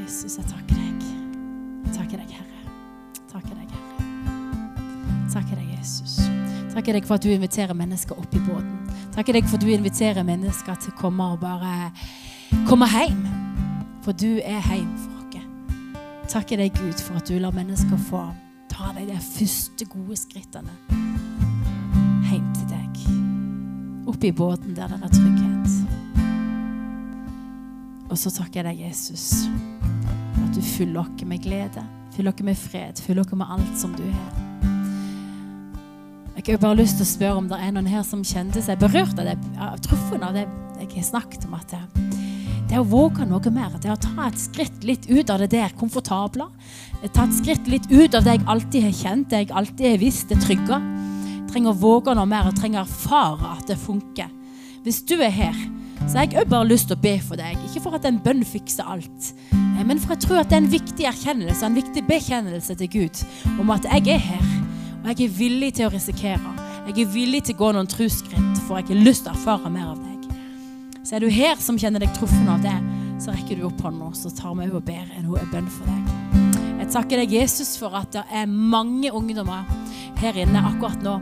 Jesus, 0.00 0.38
jeg 0.40 0.48
takker 0.50 0.74
deg. 0.80 1.06
Jeg 1.84 1.96
takker 1.98 2.22
deg, 2.22 2.34
Herre. 2.40 2.60
Takker 3.32 3.54
deg, 3.54 3.68
Herre. 3.78 3.94
Takker 5.32 5.56
deg, 5.60 5.72
Jesus. 5.78 6.18
Takker 6.74 6.98
deg 6.98 7.08
for 7.08 7.20
at 7.20 7.24
du 7.24 7.30
inviterer 7.32 7.76
mennesker 7.78 8.18
opp 8.18 8.34
i 8.34 8.42
båten. 8.44 8.76
Takker 9.14 9.38
deg 9.38 9.46
for 9.48 9.60
at 9.60 9.64
du 9.64 9.72
inviterer 9.72 10.26
mennesker 10.26 10.78
til 10.82 10.94
å 10.94 11.00
komme 11.00 11.32
og 11.34 11.42
bare 11.44 11.90
komme 12.68 12.90
hjem. 12.90 13.26
For 14.04 14.16
du 14.16 14.40
er 14.42 14.60
hjem 14.72 14.90
for 14.98 15.08
oss. 15.08 15.10
Takker 16.28 16.56
deg, 16.56 16.72
Gud, 16.74 16.98
for 16.98 17.20
at 17.20 17.28
du 17.28 17.38
lar 17.38 17.52
mennesker 17.54 18.00
få 18.08 18.24
ta 18.72 18.90
deg 18.96 19.12
de 19.12 19.20
første 19.22 19.86
gode 19.92 20.16
skrittene 20.18 21.03
Opp 24.06 24.24
i 24.24 24.32
båten 24.32 24.74
der 24.76 24.88
det 24.92 25.00
er 25.00 25.12
trygghet. 25.14 25.70
Og 28.10 28.18
så 28.20 28.30
takker 28.30 28.60
jeg 28.60 28.66
deg, 28.68 28.82
Jesus, 28.86 29.46
for 30.34 30.44
at 30.44 30.54
du 30.54 30.62
fyller 30.62 31.00
oss 31.02 31.24
med 31.26 31.42
glede. 31.42 31.84
Fyller 32.14 32.34
oss 32.34 32.44
med 32.46 32.58
fred. 32.58 33.00
Fyller 33.02 33.24
oss 33.24 33.32
med 33.34 33.54
alt 33.56 33.78
som 33.80 33.94
du 33.96 34.04
er. 34.04 34.44
Jeg 36.44 36.58
har 36.58 36.60
bare 36.60 36.76
lyst 36.76 36.98
til 36.98 37.06
å 37.06 37.08
spørre 37.08 37.40
om 37.40 37.46
det 37.48 37.56
er 37.56 37.70
noen 37.72 37.88
her 37.88 38.02
som 38.04 38.20
kjente 38.26 38.60
seg 38.60 38.76
berørt 38.82 39.16
av 39.16 39.30
det, 39.30 39.38
av 39.56 39.78
truffen 39.80 40.26
av 40.26 40.36
det 40.36 40.44
jeg 40.82 40.90
har 40.98 41.06
snakket 41.14 41.46
om. 41.48 41.54
at 41.56 41.72
det 42.68 42.80
å 42.80 42.84
våge 42.88 43.24
noe 43.28 43.50
mer, 43.54 43.72
det 43.80 43.92
å 43.92 43.96
ta 44.00 44.26
et 44.28 44.40
skritt 44.40 44.84
litt 44.84 45.08
ut 45.08 45.30
av 45.30 45.38
det 45.40 45.50
der 45.52 45.72
komfortable. 45.78 46.48
Ta 47.14 47.24
et 47.24 47.36
skritt 47.36 47.68
litt 47.70 47.86
ut 47.92 48.14
av 48.14 48.24
det 48.24 48.38
jeg 48.38 48.46
alltid 48.46 48.86
har 48.88 48.96
kjent, 48.98 49.30
det 49.30 49.44
jeg 49.44 49.52
alltid 49.52 49.90
har 49.90 50.00
visst, 50.00 50.28
det 50.28 50.40
trygge. 50.44 50.80
Trenger 51.54 51.76
våge 51.78 52.10
noe 52.18 52.26
mer 52.26 52.48
og 52.50 52.56
trenger 52.58 52.80
erfare 52.80 53.52
at 53.54 53.68
det 53.70 53.76
funker. 53.78 54.26
Hvis 54.82 55.04
du 55.06 55.12
er 55.22 55.30
her, 55.30 55.54
så 56.02 56.18
har 56.18 56.24
jeg 56.26 56.48
bare 56.50 56.66
lyst 56.66 56.88
til 56.90 56.96
å 56.96 57.02
be 57.04 57.12
for 57.22 57.38
deg. 57.38 57.60
Ikke 57.68 57.82
for 57.84 57.94
at 57.94 58.08
en 58.08 58.16
bønn 58.24 58.40
fikser 58.42 58.88
alt, 58.90 59.28
men 59.78 60.00
for 60.02 60.16
jeg 60.16 60.24
tror 60.24 60.40
at 60.40 60.48
det 60.50 60.56
er 60.56 60.62
en 60.64 60.72
viktig 60.72 61.04
erkjennelse, 61.06 61.60
en 61.62 61.76
viktig 61.78 62.02
bekjennelse 62.08 62.74
til 62.80 62.88
Gud 62.90 63.20
om 63.62 63.70
at 63.70 63.86
jeg 63.86 64.16
er 64.16 64.24
her, 64.24 64.48
og 64.96 65.06
jeg 65.12 65.28
er 65.28 65.36
villig 65.36 65.68
til 65.76 65.86
å 65.86 65.92
risikere. 65.92 66.54
Jeg 66.88 67.04
er 67.04 67.12
villig 67.12 67.44
til 67.46 67.54
å 67.54 67.60
gå 67.60 67.68
noen 67.76 67.90
trosskritt, 67.92 68.58
for 68.64 68.80
jeg 68.80 68.88
har 68.88 69.04
lyst 69.06 69.22
til 69.28 69.30
å 69.30 69.36
erfare 69.36 69.70
mer 69.70 69.92
av 69.92 70.00
deg. 70.02 70.24
Så 71.06 71.14
er 71.14 71.22
du 71.22 71.30
her 71.30 71.62
som 71.62 71.78
kjenner 71.78 72.02
deg 72.02 72.10
truffen 72.18 72.50
av 72.50 72.64
det, 72.66 72.74
så 73.22 73.30
rekker 73.30 73.60
du 73.60 73.68
opp 73.68 73.84
hånda, 73.86 74.10
så 74.18 74.32
tar 74.34 74.56
vi 74.58 74.66
og 74.72 74.82
ber 74.88 75.06
en 75.20 75.30
bønn 75.52 75.70
for 75.70 75.86
deg. 75.86 76.50
Jeg 76.80 76.90
takker 76.96 77.22
deg, 77.22 77.38
Jesus, 77.38 77.76
for 77.78 77.94
at 77.94 78.10
det 78.16 78.26
er 78.26 78.50
mange 78.50 79.14
ungdommer 79.14 79.70
her 80.18 80.42
inne 80.42 80.66
akkurat 80.72 80.98
nå 81.06 81.14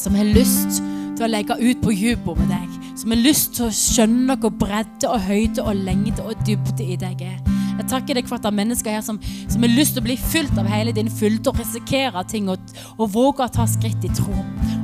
som 0.00 0.16
har 0.16 0.28
lyst 0.32 0.80
til 1.16 1.26
å 1.26 1.30
legge 1.30 1.56
ut 1.60 1.80
på 1.84 1.92
dypet 1.92 2.38
med 2.40 2.52
deg. 2.52 2.76
Som 3.00 3.14
har 3.14 3.20
lyst 3.20 3.54
til 3.56 3.68
å 3.68 3.74
skjønne 3.74 4.36
hvor 4.40 4.52
bredde 4.60 5.08
og 5.08 5.24
høyde 5.28 5.64
og 5.64 5.82
lengde 5.86 6.24
og 6.24 6.40
dybde 6.46 6.84
i 6.84 6.98
deg 7.00 7.24
er. 7.24 7.40
Jeg 7.80 7.88
takker 7.88 8.18
deg 8.18 8.26
for 8.28 8.36
at 8.36 8.44
det 8.44 8.50
er 8.50 8.58
mennesker 8.58 8.92
her 8.92 9.04
som, 9.04 9.16
som 9.48 9.64
har 9.64 9.72
lyst 9.72 9.94
til 9.96 10.02
å 10.02 10.08
bli 10.08 10.16
fylt 10.20 10.58
av 10.60 10.68
hele 10.68 10.92
din 10.96 11.08
fylde 11.08 11.48
og 11.48 11.60
risikere 11.62 12.24
ting 12.28 12.50
og, 12.52 12.60
og 12.98 13.08
våge 13.14 13.46
å 13.46 13.52
ta 13.54 13.64
skritt 13.68 14.04
i 14.04 14.12
tro. 14.12 14.36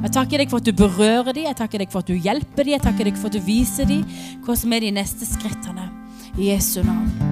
Jeg 0.07 0.15
takker 0.17 0.41
deg 0.41 0.53
for 0.53 0.63
at 0.63 0.69
du 0.69 0.73
berører 0.77 1.33
dem, 1.33 1.45
jeg 1.51 1.61
takker 1.61 1.85
deg 1.85 1.93
for 1.93 2.05
at 2.05 2.09
du 2.09 2.17
hjelper 2.17 2.65
dem, 2.65 2.77
jeg 2.77 2.85
takker 2.87 3.11
deg 3.11 3.21
for 3.21 3.29
at 3.29 3.37
du 3.37 3.45
viser 3.45 3.89
dem 3.91 4.05
hva 4.47 4.57
som 4.57 4.73
er 4.73 4.87
de 4.87 4.97
neste 4.97 5.29
skrittene. 5.29 5.91
I 6.37 6.53
Jesu 6.53 6.83
navn. 6.85 7.26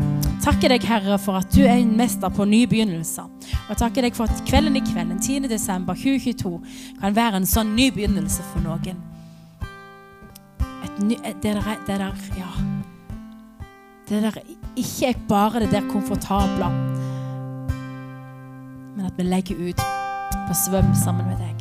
Takker 0.44 0.68
deg, 0.74 0.84
Herre, 0.84 1.16
for 1.16 1.38
at 1.40 1.48
du 1.54 1.62
er 1.64 1.78
en 1.78 1.94
mester 1.96 2.28
på 2.28 2.44
nye 2.44 2.68
begynnelser. 2.68 3.30
Og 3.72 3.78
takker 3.80 4.04
deg 4.04 4.12
for 4.12 4.28
at 4.28 4.42
kvelden 4.44 4.76
i 4.76 4.82
kvelden, 4.84 5.16
10. 5.16 5.48
desember 5.48 5.96
2022, 5.96 6.58
kan 7.00 7.16
være 7.16 7.40
en 7.40 7.48
sånn 7.48 7.70
ny 7.72 7.86
begynnelse 7.94 8.44
for 8.50 8.60
noen. 8.60 9.00
Ny, 11.00 11.16
det 11.16 11.54
der, 11.56 11.64
det 11.88 11.96
der 11.96 12.12
Ja. 12.36 12.50
Det 14.04 14.20
der 14.20 14.36
ikke 14.76 15.06
er 15.14 15.22
bare 15.28 15.60
det 15.64 15.70
der 15.72 15.88
komfortable, 15.88 16.68
men 18.96 19.06
at 19.06 19.16
vi 19.16 19.24
legger 19.24 19.56
ut 19.70 19.80
på 20.44 20.54
svøm 20.66 20.92
sammen 20.94 21.24
med 21.24 21.40
deg. 21.40 21.53